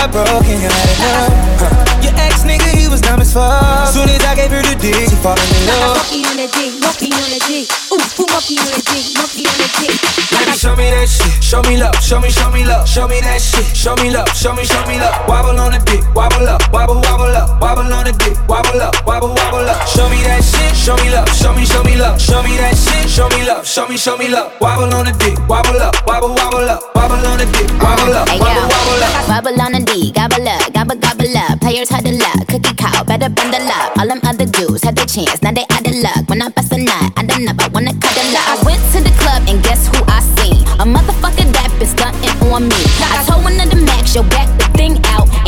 didn't 0.02 0.16
have 0.16 0.26
your 0.26 0.26
heart 0.26 0.44
broken, 0.44 0.62
you 0.62 0.70
had 0.70 0.90
enough. 0.98 1.34
Huh. 1.62 2.02
Your 2.02 2.14
ex 2.18 2.44
nigga, 2.44 2.74
he 2.74 2.88
was 2.88 3.02
dumb 3.02 3.22
as 3.22 3.34
fuck. 3.34 3.88
Soon 3.88 4.10
as 4.10 4.24
I 4.26 4.36
gave 4.36 4.52
her 4.52 4.62
the 4.62 4.76
dick, 4.80 4.96
she 5.10 5.16
falling 5.22 5.46
in 5.46 5.68
love. 5.68 5.98
Monkey 5.98 6.26
on 6.26 6.38
the 6.38 6.48
dick, 6.50 6.74
monkey 6.82 7.10
on 7.14 7.30
the 7.30 7.40
dick. 7.46 7.70
Ooh, 7.94 8.02
ooh, 8.02 8.31
monkey 8.42 8.58
on 8.58 8.74
the 8.74 8.82
dick, 8.90 9.06
monkey 9.14 9.46
on 9.46 9.58
the 9.62 9.68
dick. 9.78 9.94
Baby, 10.34 10.54
show 10.58 10.74
me 10.74 10.90
that 10.90 11.06
shit. 11.06 11.44
Show 11.44 11.62
me 11.62 11.78
love. 11.78 11.96
Show 12.02 12.20
me, 12.20 12.30
show 12.30 12.50
me 12.50 12.66
love. 12.66 12.88
Show 12.90 13.08
me 13.08 13.22
that 13.22 13.38
shit. 13.42 13.66
Show 13.78 13.96
me 14.02 14.10
love. 14.10 14.28
Show 14.34 14.54
me, 14.56 14.66
show 14.66 14.82
me 14.88 14.98
love. 14.98 15.14
Wobble 15.30 15.60
on 15.60 15.72
the 15.72 15.80
dick. 15.86 16.02
Wobble 16.16 16.50
up. 16.50 16.62
Wobble, 16.74 16.98
wobble 17.06 17.36
up. 17.38 17.62
Wobble 17.62 17.94
on 17.94 18.06
the 18.06 18.14
dick. 18.18 18.34
Wobble 18.50 18.82
up. 18.82 18.96
Wobble, 19.06 19.30
wobble 19.30 19.70
up. 19.70 19.86
Show 19.88 20.10
me 20.10 20.24
that 20.26 20.42
shit. 20.42 20.74
Show 20.74 20.98
me 20.98 21.14
love. 21.14 21.30
Show 21.30 21.54
me, 21.54 21.66
show 21.66 21.84
me 21.84 21.96
love. 21.96 22.18
Show 22.20 22.42
me 22.42 22.58
that 22.58 22.74
shit. 22.74 23.10
Show 23.10 23.30
me 23.30 23.46
love. 23.46 23.68
Show 23.68 23.88
me, 23.88 23.98
show 23.98 24.18
me 24.18 24.28
love. 24.30 24.52
Wobble 24.60 24.90
on 24.90 25.06
the 25.06 25.14
dick. 25.22 25.38
Wobble 25.46 25.78
up. 25.78 25.94
Wobble, 26.08 26.34
wobble 26.34 26.66
up. 26.66 26.82
Wobble 26.96 27.22
on 27.22 27.38
the 27.38 27.46
dick. 27.46 27.70
Wobble 27.78 28.14
up. 28.16 28.26
Wobble, 28.26 28.66
wobble 28.66 29.04
up. 29.06 29.30
Wobble 29.30 29.62
on 29.62 29.72
the 29.72 29.80
D, 29.80 30.12
gobble 30.12 30.44
up, 30.44 30.74
gobble 30.74 31.00
gobble 31.00 31.38
up. 31.38 31.60
Players 31.62 31.90
huddle 31.90 32.20
up, 32.22 32.48
cookie 32.48 32.76
cow, 32.76 33.04
better 33.04 33.30
bundle 33.30 33.64
up. 33.64 33.98
All 33.98 34.08
them 34.08 34.20
other 34.24 34.46
dudes 34.46 34.84
had 34.84 34.96
their 34.96 35.06
chance, 35.06 35.42
now 35.42 35.52
they 35.52 35.64
out 35.72 35.88
of 35.88 35.96
luck. 36.04 36.28
When 36.28 36.42
I 36.42 36.50
bust 36.50 36.74
a 36.74 36.78
nut, 36.78 37.14
I 37.16 37.24
don't 37.24 37.46
know, 37.46 37.56
I 37.58 37.68
wanna 37.70 37.94
cuddle 37.96 38.28
up. 38.28 38.31
I 38.38 38.62
went 38.64 38.82
to 38.94 39.04
the 39.04 39.12
club 39.20 39.44
and 39.48 39.62
guess 39.64 39.88
who 39.88 40.04
I 40.08 40.22
seen? 40.40 40.64
A 40.80 40.86
motherfucker 40.86 41.52
that 41.52 41.76
been 41.80 41.88
stunting 41.88 42.52
on 42.52 42.64
me. 42.64 42.82
I 43.12 43.24
told 43.28 43.44
one 43.44 43.60
of 43.60 43.70
the 43.70 43.84
max, 43.86 44.16
yo, 44.16 44.24
back 44.24 44.48
the. 44.58 44.71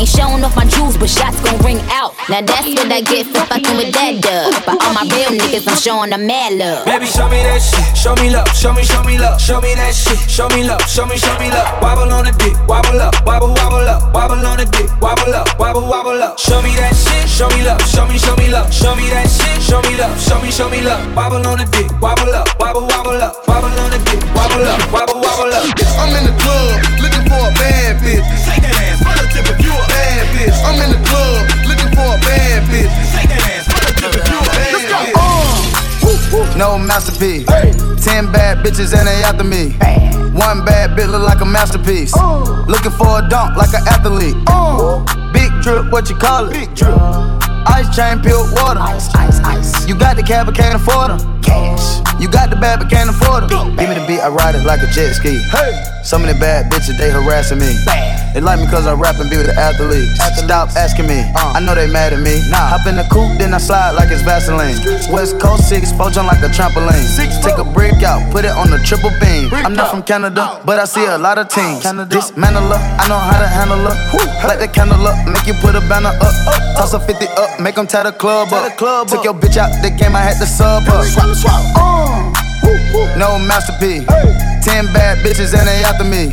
Ain't 0.04 0.12
showing 0.12 0.44
off 0.44 0.54
my 0.58 0.66
jewels, 0.68 0.98
but 0.98 1.08
shots 1.08 1.40
gon' 1.40 1.56
ring 1.64 1.80
out. 1.88 2.12
Now 2.28 2.44
that's 2.44 2.68
what 2.76 2.92
I 2.92 3.00
get 3.00 3.24
for 3.24 3.40
fucking 3.48 3.78
with 3.80 3.96
that 3.96 4.20
dub. 4.20 4.52
But 4.68 4.76
all 4.84 4.92
my 4.92 5.08
real 5.08 5.32
niggas, 5.32 5.64
I'm 5.64 5.80
showing 5.80 6.12
them 6.12 6.28
mad 6.28 6.60
love. 6.60 6.84
Baby, 6.84 7.08
show 7.08 7.32
me 7.32 7.40
that 7.40 7.64
shit. 7.64 7.88
Show 7.96 8.12
me 8.20 8.28
love. 8.28 8.52
Show 8.52 8.76
me, 8.76 8.84
show 8.84 9.00
me 9.08 9.16
love. 9.16 9.40
Show 9.40 9.64
me 9.64 9.72
that 9.80 9.96
shit. 9.96 10.20
Show 10.28 10.52
me 10.52 10.68
love. 10.68 10.84
Show 10.92 11.08
me, 11.08 11.16
show 11.16 11.32
me 11.40 11.48
love. 11.56 11.72
Wobble 11.80 12.12
on 12.12 12.28
the 12.28 12.36
dick. 12.36 12.52
Wobble 12.68 13.00
up. 13.00 13.16
Wobble, 13.24 13.56
wobble 13.56 13.88
up. 13.88 14.12
Wobble 14.12 14.44
on 14.44 14.60
the 14.60 14.68
dick. 14.76 14.92
Wobble 15.00 15.32
up. 15.32 15.48
Wobble, 15.56 15.88
wobble 15.88 16.20
up. 16.20 16.36
Show 16.36 16.60
me 16.60 16.76
that 16.76 16.92
shit. 16.92 17.24
Show 17.32 17.48
me 17.56 17.64
love. 17.64 17.80
Show 17.88 18.04
me, 18.04 18.20
show 18.20 18.36
me 18.36 18.52
love. 18.52 18.68
Show 18.76 19.00
me 19.00 19.08
that 19.08 19.32
shit. 19.32 19.56
Show 19.64 19.80
me 19.88 19.96
love. 19.96 20.20
Show 20.20 20.36
me, 20.44 20.52
show 20.52 20.68
me 20.68 20.84
love. 20.84 21.00
Wobble 21.16 21.48
on 21.48 21.64
the 21.64 21.68
dick. 21.72 21.88
Wobble 22.04 22.28
up. 22.36 22.52
Wobble, 22.60 22.84
wobble 22.92 23.24
up. 23.24 23.40
Wobble 23.48 23.72
on 23.80 23.96
the 23.96 24.04
dick. 24.04 24.20
Wobble 24.36 24.68
up. 24.68 24.84
Wobble, 24.92 25.24
wobble 25.24 25.48
up. 25.48 25.64
I'm 25.96 26.12
in 26.12 26.28
the 26.28 26.36
club 26.44 26.92
looking 27.00 27.24
for 27.24 27.40
a 27.40 27.56
bad 27.56 28.04
bitch. 28.04 28.20
Shake 28.44 28.68
that 28.68 28.76
ass, 28.84 29.00
relative 29.00 29.48
if 29.48 29.48
you 29.48 29.48
a 29.48 29.56
bad 29.56 29.63
bitch. 30.54 30.66
I'm 30.66 30.82
in 30.82 30.92
the 30.92 31.02
club 31.08 31.50
looking 31.68 31.92
for 31.96 32.06
a 32.06 32.20
bad 32.22 32.64
bitch. 32.70 32.92
Shake 33.12 33.30
that 33.30 33.44
ass, 33.50 33.66
relative 33.74 34.14
if 34.16 34.30
you 34.30 34.38
a 34.38 34.46
bad 34.46 34.74
bitch. 34.74 36.58
No 36.58 36.78
masterpiece. 36.78 37.46
Ten 38.04 38.32
bad 38.32 38.64
bitches 38.66 38.94
and 38.96 39.08
they 39.08 39.24
after 39.24 39.44
me. 39.44 39.74
One 40.38 40.66
bad 40.66 40.92
bitch 40.98 41.10
look 41.10 41.24
like 41.24 41.42
a 41.42 41.46
masterpiece. 41.46 42.14
Uh. 42.16 42.66
Looking 42.68 42.92
for 42.92 43.20
a 43.20 43.30
dunk 43.30 43.56
like 43.58 43.74
an 43.74 43.88
athlete. 43.88 44.36
Uh. 44.48 45.04
Big 45.32 45.52
drip, 45.62 45.92
what 45.92 46.10
you 46.10 46.16
call 46.16 46.50
it? 46.50 46.54
Big 46.54 46.76
drip. 46.76 46.98
Ice 47.66 47.96
chain, 47.96 48.22
pure 48.22 48.44
water. 48.54 48.80
Ice, 48.80 49.14
ice, 49.16 49.40
ice. 49.40 49.88
You 49.88 49.96
got 49.96 50.16
the 50.16 50.24
cab, 50.24 50.46
but 50.48 50.56
can't 50.56 50.76
afford 50.76 51.12
them. 51.12 51.33
Cash. 51.44 52.02
You 52.20 52.28
got 52.30 52.50
the 52.50 52.56
bad, 52.56 52.80
but 52.80 52.90
can't 52.90 53.10
afford 53.10 53.50
them. 53.50 53.76
Give 53.76 53.90
me 53.90 53.96
the 53.96 54.06
beat, 54.08 54.20
I 54.20 54.30
ride 54.30 54.56
it 54.56 54.64
like 54.64 54.82
a 54.82 54.88
jet 54.88 55.14
ski. 55.14 55.40
Hey. 55.52 55.94
Some 56.04 56.24
of 56.24 56.28
the 56.28 56.36
bad 56.36 56.72
bitches, 56.72 56.98
they 56.98 57.10
harassing 57.10 57.60
me. 57.60 57.72
Bad. 57.86 58.36
They 58.36 58.42
like 58.42 58.60
me 58.60 58.66
cause 58.68 58.88
I 58.88 58.94
rap 58.94 59.16
and 59.22 59.30
be 59.30 59.38
with 59.38 59.46
the 59.46 59.56
athletes. 59.56 60.20
Stop 60.42 60.74
asking 60.76 61.08
me, 61.08 61.22
I 61.36 61.62
know 61.62 61.76
they 61.76 61.88
mad 61.88 62.14
at 62.14 62.20
me. 62.20 62.42
Nah. 62.50 62.76
Hop 62.76 62.88
in 62.88 62.98
the 62.98 63.06
coupe, 63.08 63.38
then 63.38 63.54
I 63.54 63.60
slide 63.60 63.92
like 63.92 64.10
it's 64.10 64.22
Vaseline. 64.24 64.76
West 65.14 65.40
Coast 65.40 65.70
6, 65.70 65.94
four 65.94 66.10
jump 66.10 66.28
like 66.28 66.42
a 66.42 66.50
trampoline. 66.50 67.06
Six, 67.06 67.38
Take 67.46 67.62
a 67.62 67.64
brick 67.64 68.02
out, 68.04 68.20
put 68.34 68.44
it 68.44 68.52
on 68.52 68.72
the 68.74 68.80
triple 68.84 69.12
beam. 69.22 69.54
I'm 69.54 69.74
not 69.74 69.92
from 69.92 70.02
Canada, 70.04 70.60
but 70.66 70.80
I 70.80 70.86
see 70.86 71.06
a 71.06 71.18
lot 71.18 71.38
of 71.38 71.48
teams. 71.48 71.86
Dismantle 72.10 72.74
her, 72.74 72.82
I 73.00 73.08
know 73.08 73.22
how 73.22 73.40
to 73.40 73.48
handle 73.48 73.80
her. 73.80 73.96
Light 74.44 74.60
the 74.60 74.68
candle 74.68 75.06
up, 75.08 75.16
make 75.30 75.46
you 75.48 75.54
put 75.62 75.76
a 75.76 75.82
banner 75.88 76.12
up. 76.20 76.36
Toss 76.76 76.94
a 76.94 77.00
50 77.00 77.28
up, 77.38 77.62
make 77.62 77.76
them 77.76 77.88
tie 77.88 78.04
the 78.04 78.12
club 78.12 78.52
up. 78.52 78.76
Took 79.08 79.24
your 79.24 79.36
bitch 79.38 79.56
out 79.56 79.72
the 79.82 79.94
game, 79.94 80.16
I 80.18 80.22
had 80.26 80.36
to 80.42 80.48
sub 80.50 80.84
her. 81.42 83.18
No 83.18 83.40
masterpiece. 83.40 84.06
Ten 84.64 84.86
bad 84.94 85.18
bitches 85.26 85.58
and 85.58 85.68
they 85.68 85.84
after 85.84 86.04
me. 86.04 86.28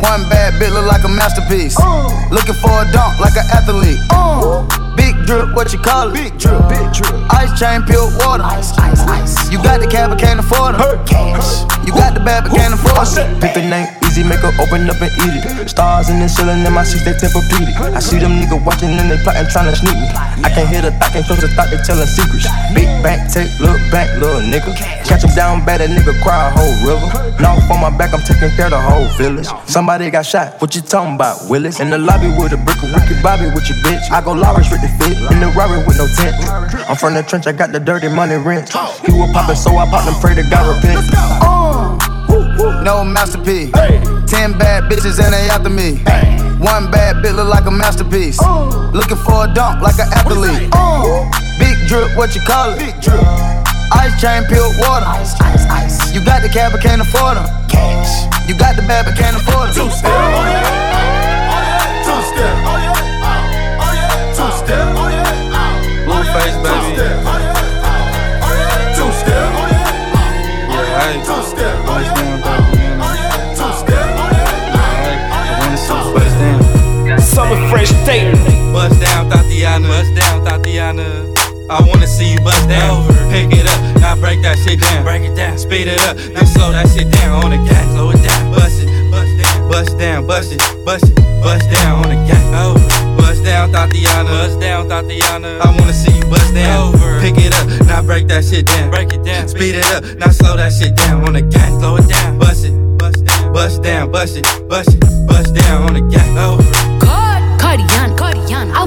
One 0.00 0.28
bad 0.28 0.54
bitch 0.54 0.72
look 0.72 0.86
like 0.86 1.04
a 1.04 1.08
masterpiece. 1.08 1.76
Uh. 1.78 2.08
Looking 2.30 2.54
for 2.54 2.70
a 2.70 2.84
dunk 2.92 3.18
like 3.20 3.36
an 3.36 3.46
athlete. 3.52 3.98
Uh. 4.10 4.85
Big 4.96 5.14
drip, 5.26 5.54
what 5.54 5.72
you 5.72 5.78
call 5.78 6.08
it? 6.08 6.14
Big 6.14 6.38
drip, 6.38 6.58
big 6.68 6.88
drip. 6.92 7.12
Ice 7.36 7.52
chain, 7.58 7.82
pure 7.84 8.08
water. 8.18 8.42
Ice, 8.42 8.72
ice, 8.78 9.00
ice. 9.06 9.52
You 9.52 9.62
got 9.62 9.80
the 9.80 9.86
cab, 9.86 10.10
but 10.10 10.18
can't 10.18 10.40
afford 10.40 10.74
them. 10.74 11.04
Cash. 11.04 11.62
You 11.86 11.92
got 11.92 12.14
the 12.14 12.20
bad, 12.20 12.44
but 12.44 12.56
can't 12.56 12.74
afford. 12.74 13.06
Pick 13.40 13.54
the 13.54 13.62
name, 13.62 13.86
easy, 14.08 14.24
make 14.24 14.40
her 14.40 14.50
open 14.58 14.88
up 14.90 14.98
and 14.98 15.12
eat 15.22 15.38
it. 15.38 15.68
Stars 15.68 16.08
in 16.08 16.18
the 16.18 16.28
ceiling 16.28 16.64
in 16.64 16.72
my 16.72 16.82
seats, 16.82 17.04
they 17.04 17.14
tempur-pedic. 17.14 17.94
I 17.94 18.00
see 18.00 18.18
them 18.18 18.40
niggas 18.40 18.64
watching 18.64 18.90
and 18.90 19.10
they 19.10 19.20
plotting, 19.22 19.46
trying 19.52 19.70
to 19.70 19.76
sneak 19.76 19.94
me. 19.94 20.08
I 20.42 20.50
can't 20.50 20.66
hear 20.66 20.82
the 20.82 20.90
thought, 20.98 21.12
can't 21.12 21.26
trust 21.26 21.42
the 21.42 21.48
thought, 21.54 21.70
they 21.70 21.78
telling 21.84 22.08
secrets. 22.08 22.48
Big 22.74 22.88
back, 23.04 23.30
take, 23.30 23.52
look 23.60 23.78
back, 23.92 24.10
little 24.18 24.42
nigga. 24.42 24.74
Catch 25.04 25.22
him 25.22 25.34
down 25.36 25.64
bad, 25.64 25.80
a 25.80 25.86
nigga 25.86 26.16
cry 26.22 26.48
a 26.48 26.50
whole 26.50 26.74
river. 26.82 27.06
Now 27.38 27.54
on 27.70 27.78
my 27.78 27.90
back, 27.94 28.14
I'm 28.14 28.22
taking 28.24 28.50
care 28.56 28.66
of 28.66 28.74
the 28.74 28.80
whole 28.80 29.06
village. 29.14 29.46
Somebody 29.66 30.10
got 30.10 30.26
shot, 30.26 30.60
what 30.60 30.74
you 30.74 30.82
talking 30.82 31.14
about, 31.14 31.46
Willis? 31.50 31.78
In 31.78 31.90
the 31.90 31.98
lobby 31.98 32.28
with 32.34 32.56
a 32.56 32.58
brick 32.58 32.82
of 32.82 32.90
wicked 32.94 33.22
Bobby 33.22 33.46
with 33.54 33.68
your 33.68 33.78
bitch. 33.86 34.10
I 34.10 34.22
go 34.22 34.32
Lawrence 34.32 34.70
with 34.70 34.82
the 34.86 35.04
fit, 35.04 35.18
in 35.32 35.40
the 35.40 35.50
Rari 35.56 35.82
with 35.86 35.98
no 35.98 36.06
tent. 36.06 36.34
I'm 36.88 36.96
from 36.96 37.14
the 37.14 37.22
trench, 37.22 37.46
I 37.46 37.52
got 37.52 37.72
the 37.72 37.80
dirty 37.80 38.08
money 38.08 38.36
rent. 38.36 38.70
He 39.04 39.12
was 39.12 39.30
poppin', 39.32 39.56
so 39.56 39.76
I 39.76 39.86
popped 39.90 40.08
and 40.08 40.16
pray 40.22 40.34
to 40.34 40.42
God 40.48 40.76
repent. 40.76 41.04
Uh. 41.42 41.98
No 42.82 43.04
masterpiece. 43.04 43.72
Ten 44.30 44.56
bad 44.58 44.84
bitches 44.90 45.18
and 45.22 45.34
they 45.34 45.48
after 45.50 45.70
me. 45.70 45.98
One 46.62 46.90
bad 46.90 47.22
bitch 47.22 47.34
look 47.34 47.48
like 47.48 47.66
a 47.66 47.70
masterpiece. 47.70 48.38
Uh. 48.40 48.90
Looking 48.94 49.18
for 49.18 49.44
a 49.44 49.52
dunk 49.52 49.82
like 49.82 49.98
an 49.98 50.08
athlete. 50.12 50.70
Uh. 50.72 51.28
Big 51.58 51.76
drip, 51.88 52.16
what 52.16 52.34
you 52.34 52.40
call 52.42 52.70
it? 52.72 52.78
Big 52.78 52.94
drip. 53.02 53.20
Ice 53.92 54.20
chain, 54.20 54.44
pure 54.46 54.70
water. 54.78 55.06
Ice, 55.06 55.34
ice, 55.40 55.66
ice. 55.66 56.14
You 56.14 56.24
got 56.24 56.42
the 56.42 56.48
cab, 56.48 56.72
but 56.72 56.80
can't 56.82 57.00
afford 57.00 57.36
them. 57.36 57.46
Cash. 57.68 58.26
You 58.48 58.56
got 58.58 58.76
the 58.76 58.82
bad, 58.82 59.06
but 59.06 59.16
can't 59.16 59.36
afford 59.36 59.70
them. 59.70 59.86
Two 59.86 59.90
step. 59.90 60.10
Oh, 60.10 60.42
oh, 61.50 61.66
Two 62.06 62.18
step. 62.30 62.54
Two 62.54 63.02
oh, 63.02 63.05
Summer 77.76 77.86
fresh 77.86 78.06
tape. 78.06 78.32
Bust 78.72 79.00
down, 79.00 79.30
Thotiana. 79.30 79.88
Bust 79.88 80.14
down, 80.14 80.44
Thotiana. 80.44 81.34
I 81.68 81.82
wanna 81.86 82.06
see 82.06 82.32
you 82.32 82.40
bust 82.40 82.68
down. 82.68 83.06
Pick 83.30 83.52
it 83.52 83.66
up, 83.66 84.00
now 84.00 84.16
break 84.16 84.40
that 84.42 84.56
shit 84.58 84.80
down. 84.80 85.04
Break 85.04 85.22
it 85.22 85.34
down, 85.34 85.58
speed 85.58 85.88
it 85.88 86.00
up, 86.08 86.16
then 86.16 86.46
slow 86.46 86.70
that 86.72 86.88
shit 86.88 87.10
down 87.10 87.44
on 87.44 87.50
the 87.50 87.58
gas. 87.68 87.84
Slow 87.92 88.10
it 88.10 88.22
down, 88.22 88.52
bust 88.52 88.80
it, 88.80 89.10
bust 89.10 89.36
down, 89.42 89.68
Bust 89.68 89.98
down, 89.98 90.26
bust 90.26 90.52
it, 90.52 90.84
bust 90.84 91.04
it, 91.04 91.16
bust 91.42 91.68
down 91.70 92.04
on 92.04 92.08
the 92.08 92.16
gang. 92.24 92.54
Over. 92.54 92.80
Bust 93.18 93.44
down, 93.44 93.72
Thotiana. 93.72 94.30
Bust 94.30 94.60
down, 94.60 94.88
Thotiana. 94.88 95.60
I 95.60 95.68
wanna 95.76 95.92
see 95.92 96.16
you 96.16 96.24
bust 96.30 96.54
down. 96.54 96.94
Over. 96.94 97.20
Pick 97.20 97.36
it 97.36 97.52
up, 97.52 97.66
now 97.86 98.00
break 98.00 98.28
that 98.28 98.44
shit 98.44 98.66
down. 98.66 98.90
Break 98.90 99.12
it 99.12 99.24
down. 99.24 99.48
Speed 99.48 99.74
it 99.74 99.86
up, 99.92 100.04
now 100.16 100.30
slow 100.30 100.56
that 100.56 100.72
shit 100.72 100.96
down 100.96 101.24
on 101.26 101.34
the 101.34 101.42
gang. 101.42 101.78
Slow 101.80 101.96
it 101.96 102.08
down. 102.08 102.38
Bust 102.38 102.64
it, 102.64 102.72
bust 102.96 103.24
down, 103.24 103.52
bust 103.52 103.82
down, 103.82 104.12
bust 104.12 104.36
it, 104.36 104.46
bust 104.68 104.94
it, 104.94 105.00
bust 105.26 105.54
down 105.54 105.82
on 105.82 105.94
the 105.94 106.00
gang. 106.00 106.38
Over. 106.38 106.85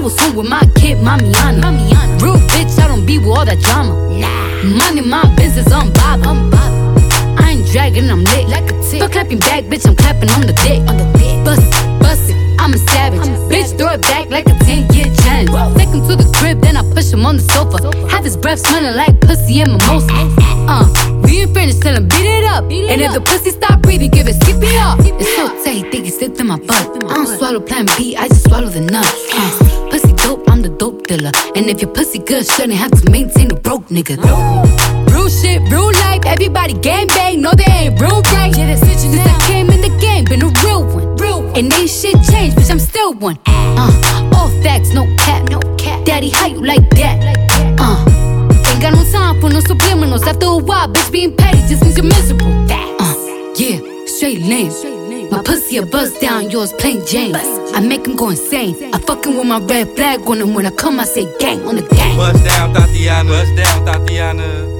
I 0.00 0.02
was 0.02 0.18
home 0.20 0.36
with 0.36 0.48
my 0.48 0.60
kid, 0.76 0.98
Mamiana. 0.98 1.60
Mamiana. 1.60 2.22
Real 2.22 2.36
bitch, 2.48 2.78
I 2.78 2.88
don't 2.88 3.04
be 3.04 3.18
with 3.18 3.28
all 3.28 3.44
that 3.44 3.60
drama. 3.60 3.94
Nah. 4.18 4.62
Money, 4.64 5.02
my 5.02 5.24
business, 5.36 5.70
I'm 5.72 5.92
Bob. 5.92 6.22
I'm 6.24 6.50
Bob. 6.50 7.38
I 7.38 7.50
ain't 7.52 7.66
dragging, 7.68 8.10
I'm 8.10 8.24
lit. 8.24 8.48
Like 8.48 8.70
a 8.70 8.90
tick. 8.90 9.00
Fuck 9.00 9.12
clapping 9.12 9.38
back, 9.38 9.64
bitch, 9.64 9.86
I'm 9.86 9.96
clapping 9.96 10.30
on 10.30 10.42
the 10.42 10.52
dick. 10.52 10.80
On 10.88 10.96
the 10.96 11.04
dick. 11.18 11.44
Bust 11.44 11.62
it, 11.62 12.00
bust 12.00 12.30
it, 12.30 12.39
I'm 12.60 12.74
a 12.74 12.78
savage. 12.92 13.26
I'm 13.26 13.34
a 13.34 13.48
bitch, 13.48 13.76
throw 13.78 13.88
it 13.96 14.02
back 14.02 14.28
like 14.28 14.46
a 14.46 14.54
10 14.68 14.92
year 14.92 15.08
challenge. 15.24 15.48
Whoa. 15.48 15.72
Take 15.78 15.88
him 15.88 16.04
to 16.06 16.14
the 16.14 16.28
crib, 16.36 16.60
then 16.60 16.76
I 16.76 16.82
push 16.92 17.10
him 17.10 17.24
on 17.24 17.36
the 17.38 17.42
sofa. 17.42 17.78
sofa. 17.80 18.08
Have 18.08 18.24
his 18.24 18.36
breath 18.36 18.60
smelling 18.60 18.94
like 18.94 19.18
pussy 19.22 19.62
and 19.62 19.72
mimosa. 19.72 20.12
Uh, 20.68 20.84
we 21.24 21.40
ain't 21.40 21.54
finished, 21.54 21.80
tell 21.80 21.96
him 21.96 22.06
beat 22.06 22.28
it 22.28 22.44
up. 22.44 22.68
Beat 22.68 22.84
it 22.84 22.90
and 22.90 23.02
up. 23.02 23.08
if 23.08 23.12
the 23.16 23.22
pussy 23.24 23.50
stop 23.50 23.80
breathing, 23.80 24.10
give 24.10 24.28
it 24.28 24.36
CPR. 24.44 25.00
It's 25.18 25.34
so 25.36 25.48
tight, 25.64 25.90
think 25.90 26.04
he 26.04 26.10
slipped 26.10 26.38
in 26.38 26.48
my 26.48 26.58
butt. 26.58 27.02
I 27.08 27.14
don't 27.14 27.26
swallow 27.26 27.60
plan 27.60 27.86
B, 27.96 28.14
I 28.14 28.28
just 28.28 28.44
swallow 28.44 28.68
the 28.68 28.82
nut. 28.82 29.08
Uh, 29.32 29.88
pussy 29.90 30.12
dope, 30.12 30.44
I'm 30.50 30.60
the 30.60 30.68
dope 30.68 31.06
dealer. 31.06 31.32
And 31.56 31.64
if 31.66 31.80
your 31.80 31.90
pussy 31.90 32.18
good, 32.18 32.46
shouldn't 32.46 32.78
have 32.78 32.92
to 32.92 33.10
maintain 33.10 33.50
a 33.50 33.56
broke 33.56 33.88
nigga. 33.88 34.20
Real 35.10 35.28
shit, 35.30 35.62
real 35.72 35.90
life, 36.04 36.22
everybody 36.26 36.74
gang 36.74 37.08
bang, 37.08 37.40
no 37.40 37.52
they 37.52 37.72
ain't 37.88 38.00
real 38.00 38.20
right. 38.36 38.52
Yeah, 38.54 38.66
that's 38.66 38.84
Since 39.00 39.16
I 39.16 39.38
came 39.48 39.70
in 39.70 39.80
the 39.80 39.96
game, 39.98 40.26
been 40.26 40.42
a 40.42 40.52
real 40.62 40.84
one. 40.84 41.09
Real 41.20 41.42
one. 41.42 41.56
And 41.56 41.72
ain't 41.72 41.90
shit 41.90 42.16
changed, 42.30 42.56
bitch, 42.56 42.70
I'm 42.70 42.78
still 42.78 43.14
one. 43.14 43.38
Uh, 43.46 44.30
all 44.34 44.48
facts, 44.62 44.92
no 44.92 45.04
cap, 45.16 45.48
no 45.48 45.60
cap. 45.76 46.04
Daddy, 46.04 46.30
how 46.30 46.46
you 46.46 46.64
like 46.64 46.88
that? 46.90 47.16
Uh, 47.78 48.04
ain't 48.70 48.82
got 48.82 48.92
no 48.94 49.04
time 49.12 49.40
for 49.40 49.50
no 49.50 49.60
subliminals. 49.60 50.26
After 50.26 50.46
a 50.46 50.56
while, 50.56 50.88
bitch, 50.88 51.12
being 51.12 51.36
petty 51.36 51.60
just 51.68 51.82
means 51.82 51.96
you're 51.96 52.06
miserable. 52.06 52.46
Uh, 52.70 53.14
yeah, 53.56 53.78
straight 54.06 54.40
lame. 54.40 54.72
My 55.30 55.42
pussy 55.42 55.76
a 55.76 55.86
buzz 55.86 56.18
down, 56.18 56.50
yours 56.50 56.72
plain 56.72 57.06
Jane. 57.06 57.36
I 57.36 57.80
make 57.80 58.04
him 58.06 58.16
go 58.16 58.30
insane. 58.30 58.92
I 58.92 58.98
fucking 58.98 59.36
with 59.36 59.46
my 59.46 59.60
red 59.60 59.94
flag 59.94 60.20
on 60.28 60.38
him 60.40 60.54
when 60.54 60.66
I 60.66 60.70
come, 60.70 60.98
I 60.98 61.04
say 61.04 61.24
gang 61.38 61.62
on 61.68 61.76
the 61.76 61.82
gang. 61.82 62.16
Bust 62.16 62.44
down, 62.44 62.74
Thotiana. 62.74 63.28
Bust 63.28 63.56
down, 63.56 63.86
Thotiana. 63.86 64.79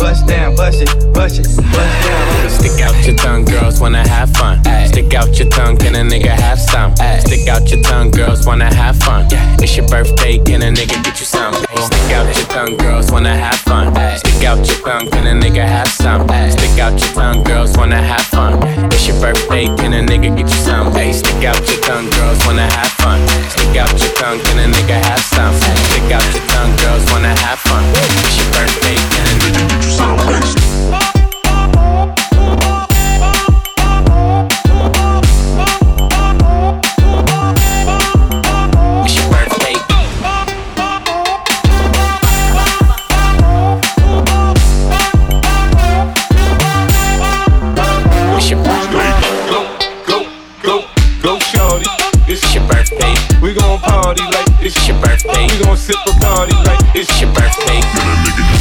Bust 0.00 0.26
down, 0.26 0.56
bust 0.56 0.80
it, 0.80 1.12
bust 1.12 1.38
it, 1.38 1.46
bust 1.72 2.06
down. 2.06 2.50
Stick 2.50 2.80
out 2.80 3.06
your 3.06 3.16
tongue, 3.16 3.44
girls 3.44 3.80
wanna 3.80 4.08
have 4.08 4.30
fun. 4.30 4.64
Stick 4.86 5.12
out 5.12 5.38
your 5.38 5.48
tongue, 5.50 5.76
can 5.76 5.94
a 5.94 5.98
nigga 5.98 6.30
have 6.30 6.58
some? 6.58 6.96
Stick 6.96 7.46
out 7.48 7.70
your 7.70 7.82
tongue, 7.82 8.10
girls 8.10 8.46
wanna 8.46 8.74
have 8.74 8.96
fun. 8.96 9.28
It's 9.60 9.76
your 9.76 9.86
birthday, 9.88 10.38
can 10.38 10.62
a 10.62 10.72
nigga 10.72 11.04
get 11.04 11.20
you 11.20 11.26
some? 11.26 11.59
Stick 11.80 12.12
out 12.12 12.36
your 12.36 12.46
tongue, 12.46 12.76
girls 12.76 13.10
wanna 13.10 13.34
have 13.34 13.56
fun. 13.60 13.94
Stick 14.18 14.44
out 14.44 14.58
your 14.66 14.80
tongue, 14.84 15.10
can 15.10 15.26
a 15.26 15.34
nigga 15.40 15.64
have 15.66 15.88
some? 15.88 16.28
Stick 16.50 16.78
out 16.78 17.00
your 17.00 17.12
tongue, 17.14 17.42
girls 17.44 17.76
wanna 17.76 18.02
have 18.02 18.20
fun. 18.22 18.60
It's 18.92 19.06
your 19.06 19.18
birthday, 19.20 19.64
can 19.76 19.92
a 19.94 20.02
nigga 20.02 20.36
get 20.36 20.48
you 20.48 20.60
some? 20.68 20.92
Hey, 20.92 21.12
stick 21.12 21.44
out 21.44 21.60
your 21.70 21.80
tongue, 21.80 22.10
girls 22.10 22.44
wanna 22.46 22.66
have 22.76 22.92
fun. 23.00 23.20
Stick 23.48 23.76
out 23.76 23.92
your 23.98 24.12
tongue, 24.14 24.40
can 24.40 24.58
a 24.58 24.66
nigga 24.74 25.02
have 25.08 25.20
some? 25.20 25.54
Stick 25.88 26.12
out 26.12 26.26
your 26.34 26.44
tongue, 26.48 26.76
girls 26.76 27.04
wanna 27.12 27.34
have 27.44 27.58
fun. 27.58 27.84
It's 27.94 28.36
your 28.36 28.50
birthday, 28.52 28.96
can 29.12 29.24
a 29.26 29.34
nigga 29.40 29.68
get 29.70 29.84
you 29.84 29.90
some? 29.90 30.59
Sip 55.90 56.06
like 56.66 56.80
It's 56.94 57.20
your 57.20 57.32
birthday. 57.34 58.59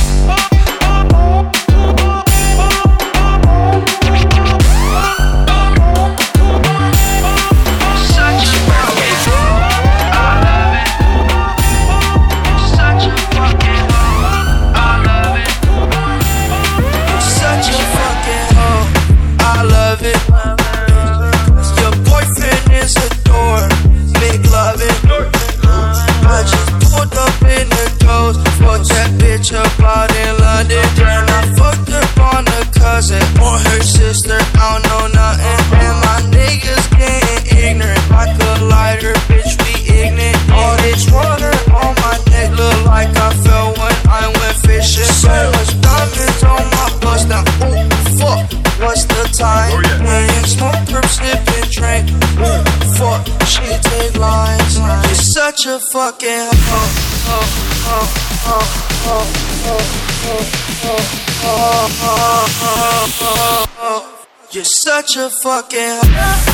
You're 64.51 64.63
such 64.63 65.15
a 65.15 65.29
fucking 65.29 66.48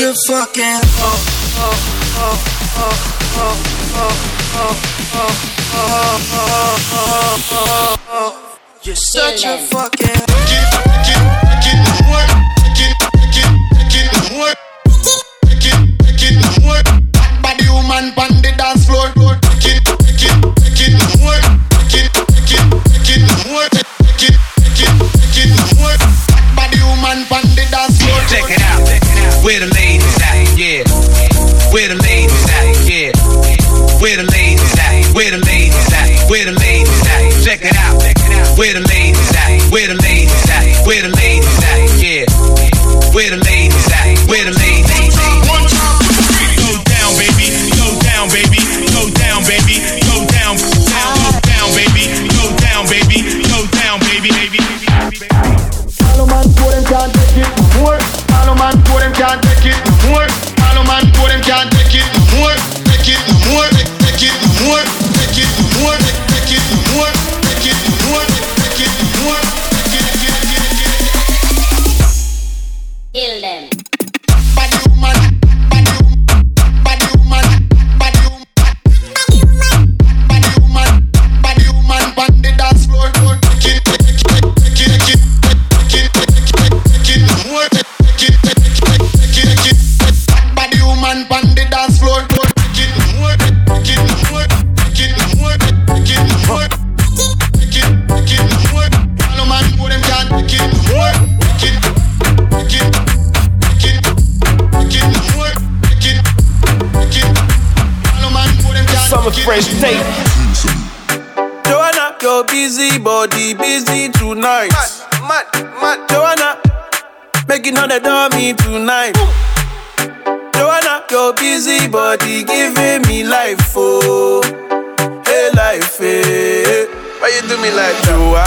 A 0.00 0.14
fucking 0.14 0.80
You're 8.84 8.94
such 8.94 9.44
a 9.44 9.58
fucking 9.58 9.97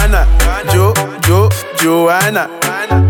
Joanna, 0.01 0.25
Jo, 0.73 0.93
Jo, 1.27 1.49
Joanna? 1.77 2.49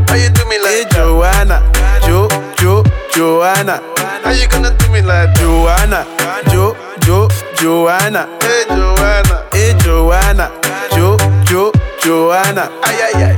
Why 0.10 0.18
you 0.18 0.30
do 0.30 0.44
me 0.50 0.60
like 0.60 0.74
hey, 0.74 0.86
Joanna, 0.92 1.64
Jo, 2.06 2.28
Jo, 2.60 2.84
Joanna? 3.16 3.80
How 4.24 4.32
you 4.32 4.46
gonna 4.50 4.76
do 4.78 4.92
me 4.92 5.02
like 5.02 5.34
Joanna, 5.36 6.06
Jo, 6.52 6.76
Jo, 7.00 7.30
Joanna? 7.56 8.28
Hey 8.42 8.66
Joanna, 8.68 9.48
hey 9.54 9.74
Joanna, 9.80 10.52
Jo, 10.92 11.16
Jo, 11.46 11.72
Joanna? 12.04 12.70
Ay 12.84 13.00
ay 13.08 13.24
ay. 13.24 13.36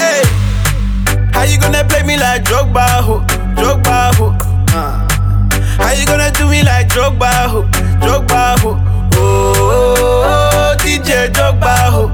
Hey, 0.00 0.22
how 1.32 1.44
you 1.44 1.60
gonna 1.60 1.84
play 1.84 2.02
me 2.02 2.16
like 2.16 2.42
Drogba, 2.42 3.02
ho, 3.06 3.20
Drogba, 3.54 4.14
ho? 4.16 4.34
Uh. 4.74 5.06
How 5.78 5.92
you 5.92 6.04
gonna 6.06 6.32
do 6.32 6.48
me 6.50 6.64
like 6.64 6.88
Drogba, 6.88 7.46
ho, 7.46 7.62
Drogba, 8.02 8.58
ho? 8.58 8.70
Oh, 9.14 9.54
oh, 9.54 10.24
oh, 10.26 10.76
DJ 10.80 11.30
Drogba, 11.30 11.76
ho, 11.90 12.08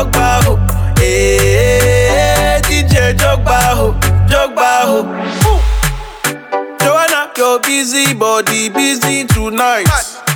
Drogba, 0.00 0.42
ho. 0.44 0.56
Hey, 0.96 1.36
eh, 2.08 2.60
DJ 2.62 3.12
Drogba, 3.14 3.58
ho, 3.76 3.92
Drogba, 4.28 4.88
ho. 4.88 5.00
Ooh. 5.44 5.60
Joanna, 6.80 7.30
your 7.36 7.60
busy 7.60 8.14
body 8.14 8.70
busy 8.70 9.26
tonight. 9.26 9.84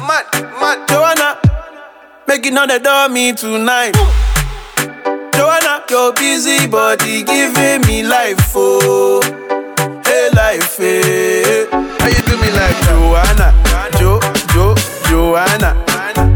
mad, 0.07 0.27
mad. 0.31 0.61
mad. 0.61 0.89
Joanna, 0.89 1.39
making 2.29 2.59
all 2.59 2.67
the 2.67 2.79
dummy 2.79 3.33
tonight. 3.33 3.97
Joanna, 5.33 5.83
your 5.89 6.13
busy 6.13 6.67
body 6.67 7.23
giving 7.23 7.81
me 7.87 8.03
life, 8.03 8.53
oh, 8.55 9.23
hey 10.05 10.29
life, 10.35 10.77
hey. 10.77 11.67
How 12.01 12.09
you 12.09 12.21
do 12.29 12.37
me 12.37 12.51
like 12.53 12.77
Joanna, 12.85 13.49
Jo, 13.97 14.21
Jo, 14.53 14.75
Joanna? 15.09 15.73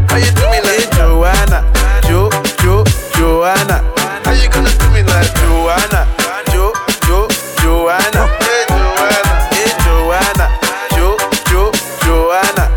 How 0.09 0.17
you 0.17 0.31
do 0.31 0.49
me 0.49 0.61
like 0.61 0.69
Joanna, 0.69 0.73
Jo, 0.73 0.73
Jo, 0.73 0.78
Joanna? 3.49 3.81
How 4.25 4.33
you 4.37 4.47
gonna 4.47 4.69
do 4.69 4.85
me 4.93 5.01
like 5.01 5.33
Joanna, 5.41 6.05
Jo, 6.53 6.69
Jo, 7.09 7.25
Joanna? 7.57 8.29
Hey 8.45 8.61
Joanna, 8.69 9.33
hey 9.49 9.69
Joanna, 9.81 10.45
Jo, 10.93 11.17
Jo, 11.49 11.61
Joanna. 12.05 12.69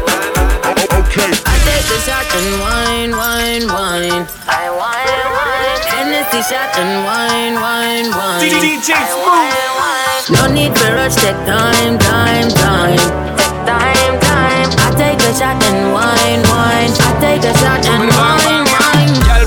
Okay. 0.96 1.28
I 1.44 1.56
take 1.68 1.92
a 1.92 1.98
shot 2.00 2.24
and 2.24 2.56
wine, 2.64 3.12
wine, 3.12 3.68
wine. 3.68 4.24
I 4.48 4.72
wine, 4.72 5.28
wine. 5.36 5.80
Hennessy 5.92 6.40
shot 6.40 6.72
and 6.80 7.04
wine, 7.04 7.60
wine, 7.60 8.08
wine. 8.16 8.40
DJ 8.40 8.96
wine. 9.28 10.24
No 10.32 10.48
need 10.48 10.72
for 10.72 10.88
rush, 10.96 11.16
take 11.20 11.36
time, 11.44 11.98
time, 12.00 12.48
time. 12.48 12.96
Take 13.36 13.60
time, 13.68 14.14
time. 14.24 14.68
I 14.72 14.88
take 14.96 15.20
a 15.20 15.36
shot 15.36 15.60
and 15.68 15.92
wine, 15.92 16.40
wine. 16.48 16.92
I 16.96 17.12
take 17.20 17.44
a 17.44 17.52
shot 17.60 17.84
and 17.84 18.08
wine, 18.08 18.64
wine. 18.72 18.92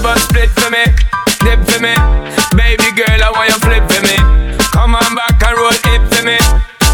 But 0.06 0.20
split 0.20 0.52
for 0.52 0.70
me, 0.70 0.86
dip 1.46 1.62
for 1.70 1.80
me. 1.80 1.94
Baby 2.58 2.90
girl, 2.98 3.22
I 3.22 3.30
want 3.30 3.54
you 3.54 3.60
flip 3.62 3.86
for 3.86 4.02
me. 4.02 4.18
Come 4.74 4.98
on 4.98 5.14
back 5.14 5.38
and 5.38 5.56
roll 5.56 5.70
it 5.94 6.04
for 6.10 6.26
me. 6.26 6.42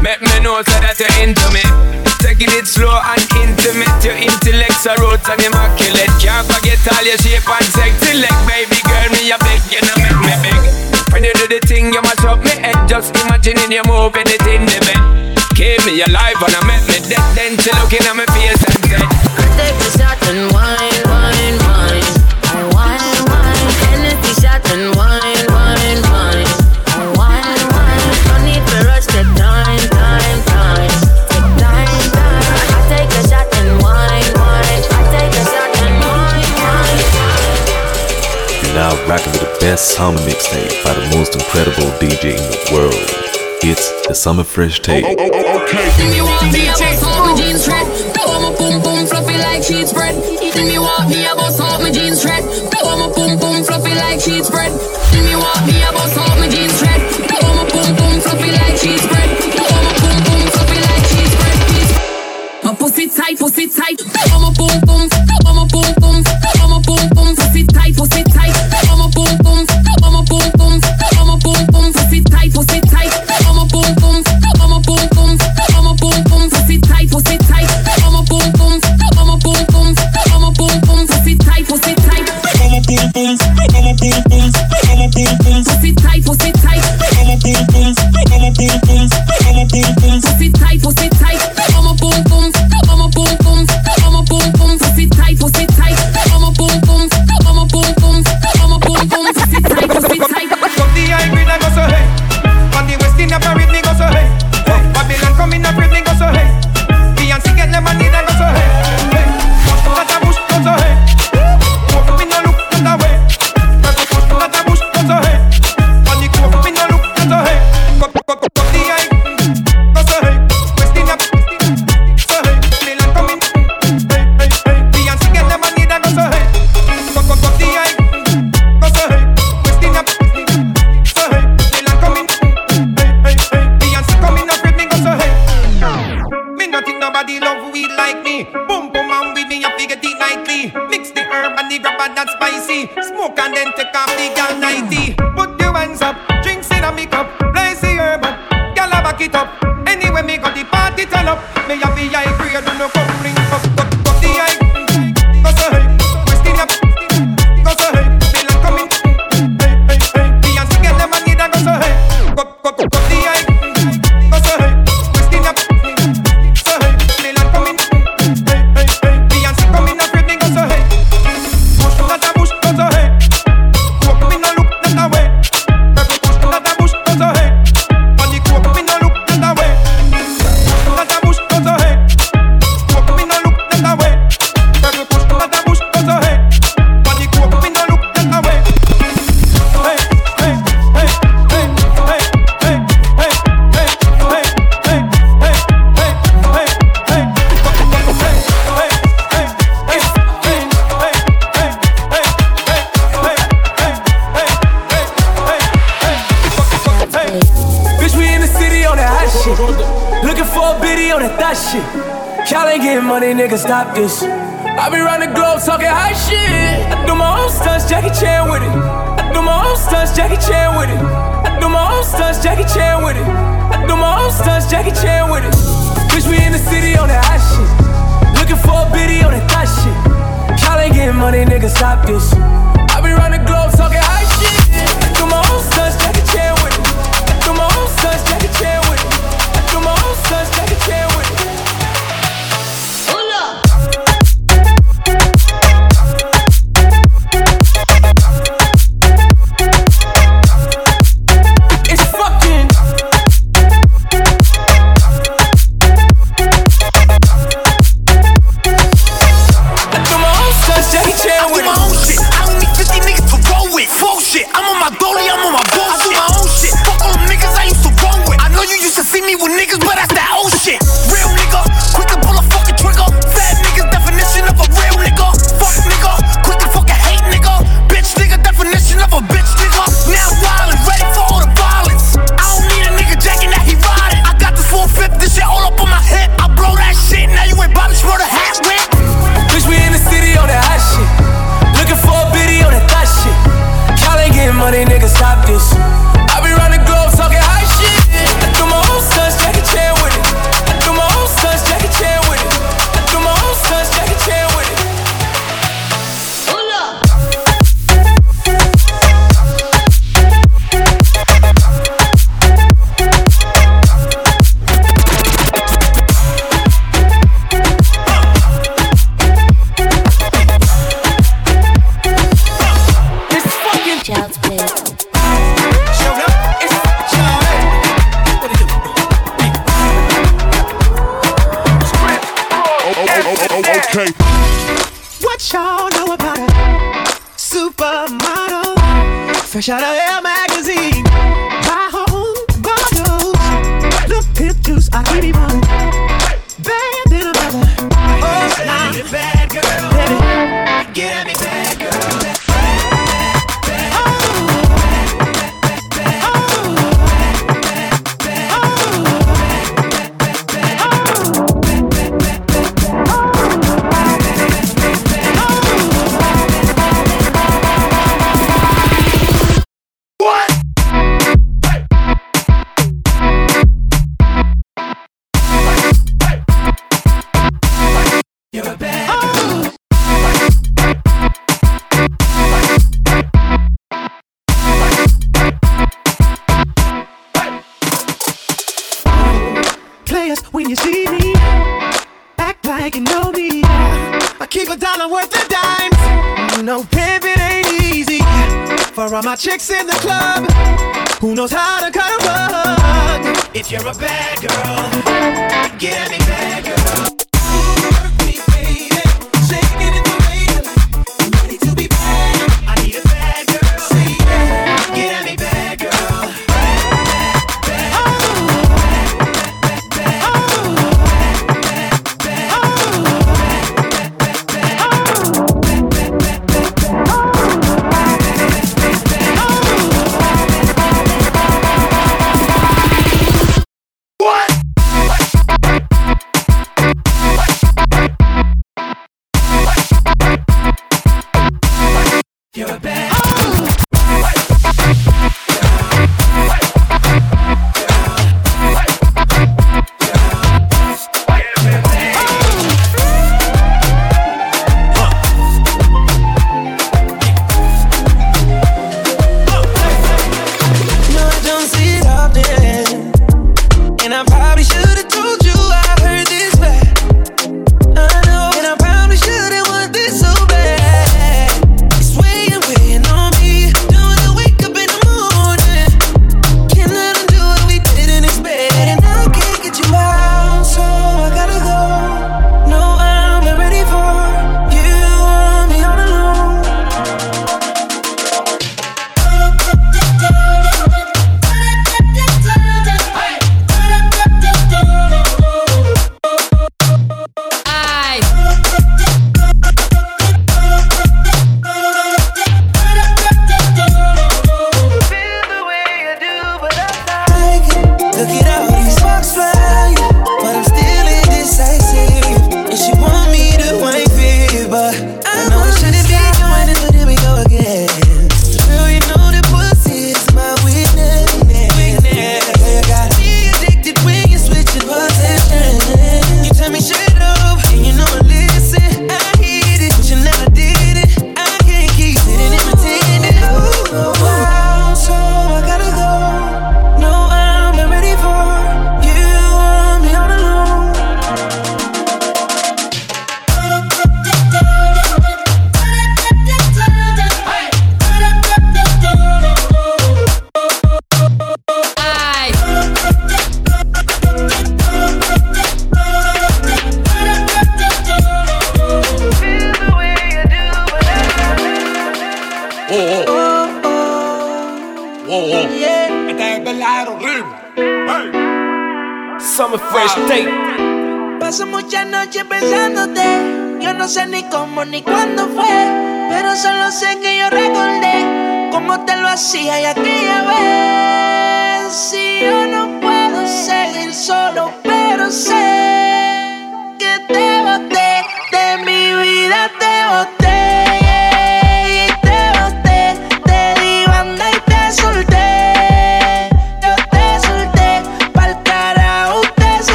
Make 0.00 0.24
me 0.24 0.36
know 0.40 0.64
so 0.64 0.76
that 0.80 0.96
you're 0.96 1.12
into 1.20 1.44
me. 1.52 1.62
Taking 2.24 2.50
it 2.56 2.64
slow 2.64 2.90
and 2.90 3.22
intimate. 3.44 3.92
Your 4.00 4.16
intellect's 4.16 4.88
a 4.88 4.96
roots 5.04 5.28
and 5.28 5.38
immaculate. 5.44 6.10
Can't 6.18 6.48
forget 6.48 6.80
all 6.88 7.04
your 7.04 7.20
shape 7.20 7.44
and 7.44 7.68
sexy 7.76 8.16
leg. 8.16 8.34
Baby 8.48 8.80
girl, 8.88 9.08
me 9.12 9.28
a 9.28 9.38
beg, 9.38 9.62
you 9.68 9.84
know 9.84 9.96
make 10.00 10.18
me 10.24 10.34
beg. 10.40 10.62
When 11.12 11.22
you 11.22 11.34
do 11.36 11.46
the 11.46 11.60
thing, 11.68 11.92
you 11.92 12.00
must 12.00 12.24
up 12.24 12.40
me 12.40 12.56
head. 12.56 12.88
Just 12.88 13.12
imagining 13.20 13.70
you 13.70 13.84
moving 13.84 14.26
it 14.26 14.44
in 14.48 14.64
the 14.64 14.78
bed. 14.80 15.36
Keep 15.52 15.84
me 15.84 16.00
alive 16.08 16.40
and 16.40 16.54
I 16.56 16.62
make 16.64 16.86
me 16.88 16.98
dead. 17.04 17.22
Then 17.36 17.52
she 17.60 17.70
looking 17.76 18.02
at 18.06 18.16
my 18.16 18.26
face 18.32 18.62
and 18.64 18.78
said, 18.88 19.04
take 19.58 19.76
summer 39.78 40.18
mixtape 40.26 40.74
by 40.82 40.92
the 40.92 41.06
most 41.14 41.34
incredible 41.38 41.86
DJ 42.02 42.34
in 42.34 42.42
the 42.50 42.58
world. 42.74 42.98
It's 43.62 43.86
the 44.08 44.14
Summer 44.14 44.42
Fresh 44.42 44.80
Tape. 44.82 45.04
Oh 45.06 45.14
oh, 45.14 45.30
oh 45.30 45.66
If 45.70 46.16
you 46.16 46.24
want 46.26 46.50
me, 46.50 46.66
I 46.66 46.74
bust 46.74 47.06
out 47.06 47.22
my 47.22 47.34
jeans 47.38 47.62
shred. 47.62 47.86
Throw 48.10 48.42
my 48.42 48.50
pum 48.58 48.82
pum 48.82 49.06
fluffy 49.06 49.38
like 49.38 49.62
sheet 49.62 49.86
spread. 49.86 50.18
If 50.18 50.58
you 50.58 50.82
want 50.82 51.10
me, 51.10 51.22
I 51.26 51.34
bust 51.34 51.60
out 51.62 51.78
my 51.80 51.90
jeans 51.94 52.22
shred. 52.22 52.42
Throw 52.42 52.90
my 52.98 53.06
pum 53.14 53.38
pum 53.38 53.62
fluffy 53.62 53.94
like 53.94 54.18
sheet 54.18 54.44
spread. 54.50 54.74
If 54.74 55.30
you 55.30 55.38
want 55.38 55.62
me, 55.70 55.78
I 55.78 55.90
bust 55.94 56.18
out 56.18 56.34
my 56.42 56.48
jeans 56.50 56.74
shred. 56.74 57.00
Throw 57.30 57.46
my 57.46 57.64
pum 57.70 57.90
pum 57.94 58.18
fluffy 58.18 58.50
like 58.50 58.76
sheet 58.82 58.98
spread. 58.98 59.28
Throw 59.46 59.78
my 59.78 59.94
pum 59.94 60.18
pum 60.26 60.42
fluffy 60.58 60.78
like 60.90 61.06
sheet 61.06 61.30
spread. 61.38 62.66
My 62.66 62.74
pussy 62.74 63.06
tight, 63.06 63.38
pussy 63.38 63.70
tight. 63.70 64.02
Throw 64.02 64.42
my 64.42 64.50
pum 64.58 64.74
pum, 64.82 64.90
throw 64.90 64.98
my 64.98 65.06
pum 65.06 65.22
pum, 65.22 65.27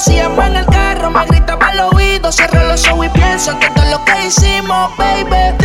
decían 0.00 0.32
en 0.40 0.56
el 0.56 0.66
carro, 0.66 1.10
me 1.10 1.24
gritaba 1.26 1.68
al 1.68 1.80
oído. 1.80 2.32
Cierra 2.32 2.64
los 2.64 2.86
ojos 2.88 3.06
y 3.06 3.08
pienso 3.10 3.58
que 3.58 3.68
todo 3.70 3.84
lo 3.90 4.04
que 4.04 4.26
hicimos, 4.26 4.96
baby. 4.96 5.59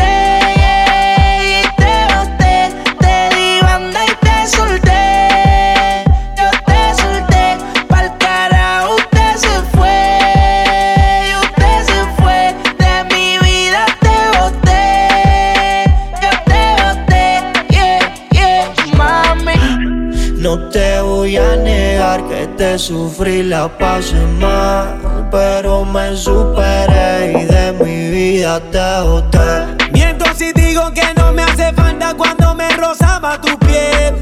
Sufrí 22.86 23.42
la 23.42 23.68
pasé 23.68 24.24
mal, 24.40 25.28
pero 25.32 25.84
me 25.86 26.16
superé 26.16 27.32
y 27.32 27.46
de 27.46 27.74
mi 27.84 28.12
vida 28.12 28.60
te 28.72 29.02
boté. 29.02 29.90
Miento 29.92 30.26
si 30.36 30.54
digo 30.54 30.92
que 30.94 31.08
no 31.18 31.34
me 31.34 31.42
hace 31.42 31.74
falta 31.74 32.14
cuando 32.14 32.54
me 32.54 32.70
rozaba 32.78 33.42
tu 33.42 33.58
piel. 33.58 34.14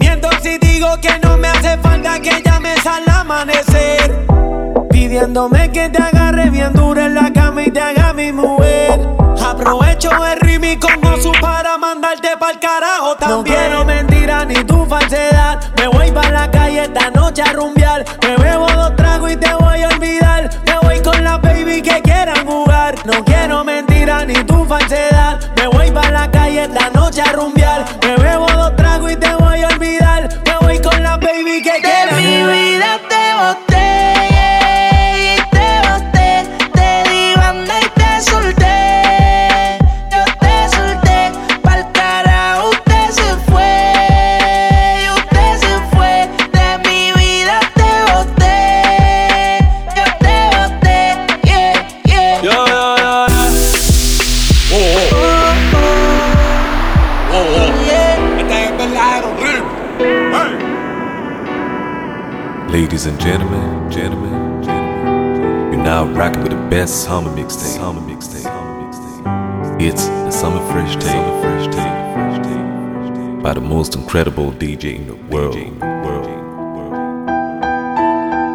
Miento 0.00 0.28
si 0.42 0.58
digo 0.58 0.88
que 1.00 1.16
no 1.22 1.36
me 1.36 1.46
hace 1.46 1.78
falta 1.78 2.18
que 2.18 2.42
llames 2.44 2.84
al 2.86 3.08
amanecer. 3.08 4.26
Pidiéndome 4.90 5.70
que 5.70 5.88
te 5.88 6.02
agarre 6.02 6.50
bien 6.50 6.72
duro 6.72 7.00
en 7.02 7.14
la 7.14 7.32
cama 7.32 7.62
y 7.62 7.70
te 7.70 7.80
haga 7.80 8.12
mi 8.12 8.32
mujer. 8.32 8.98
Aprovecho 9.40 10.10
el 10.26 10.40
ritmo 10.40 10.66
y 10.66 10.76
con 10.76 11.22
su 11.22 11.30
para 11.40 11.78
mandarte 11.78 12.30
pa'l 12.36 12.58
carajo 12.58 13.14
también. 13.16 13.38
No 13.38 13.44
quiero 13.44 13.84
mentira 13.84 14.44
ni 14.44 14.56
tu 14.64 14.86
falsedad. 14.86 15.71
Calle 16.72 16.84
esta 16.84 17.10
noche 17.10 17.42
a 17.42 17.52
rumbear. 17.52 18.02
Me 18.22 18.34
bebo 18.42 18.66
dos 18.72 18.96
tragos 18.96 19.30
y 19.30 19.36
te 19.36 19.52
voy 19.56 19.82
a 19.82 19.88
olvidar. 19.88 20.48
Me 20.64 20.78
voy 20.78 21.02
con 21.02 21.22
la 21.22 21.36
baby 21.36 21.82
que 21.82 22.00
quieran 22.00 22.46
jugar. 22.46 22.94
No 23.04 23.22
quiero 23.26 23.62
mentira 23.62 24.24
ni 24.24 24.42
tu 24.44 24.64
falsedad. 24.64 25.38
Me 25.56 25.66
voy 25.66 25.90
pa' 25.90 26.10
la 26.10 26.30
calle 26.30 26.62
esta 26.62 26.88
noche 26.94 27.20
a 27.20 27.30
rumbear. 27.32 27.84
Me 28.02 28.16
bebo 28.16 28.46
dos 28.52 28.74
tragos 28.76 29.12
y 29.12 29.16
te 29.16 29.34
voy 29.34 29.60
a 29.60 29.68
olvidar. 29.68 30.30
Me 30.46 30.66
voy 30.66 30.80
con 30.80 31.02
la 31.02 31.18
baby 31.18 31.60
que 31.60 31.78
quieran 31.82 32.08
jugar. 32.08 32.22
mi 32.22 32.42
vida 32.42 33.00
te 33.06 33.34
boté. 33.34 33.71
Best 66.72 67.04
summer 67.04 67.30
mixtape. 67.32 67.76
Summer 67.76 68.00
mixtape. 68.00 68.48
It's 69.78 70.06
the 70.06 70.30
Summer 70.30 70.66
Fresh 70.72 70.94
Tape. 70.94 71.02
Summer 71.02 71.42
Fresh 71.42 71.66
Tape. 71.76 73.42
By 73.42 73.52
the 73.52 73.60
most 73.60 73.94
incredible 73.94 74.52
DJ 74.52 74.96
in 74.96 75.06
the 75.06 75.14
world. 75.14 75.54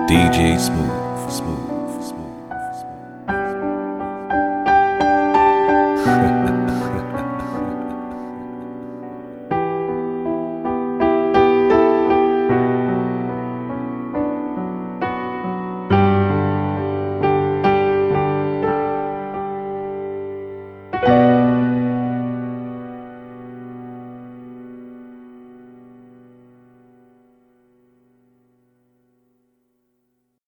DJ 0.10 0.60
Smooth. 0.60 0.88
Smooth. 0.88 0.97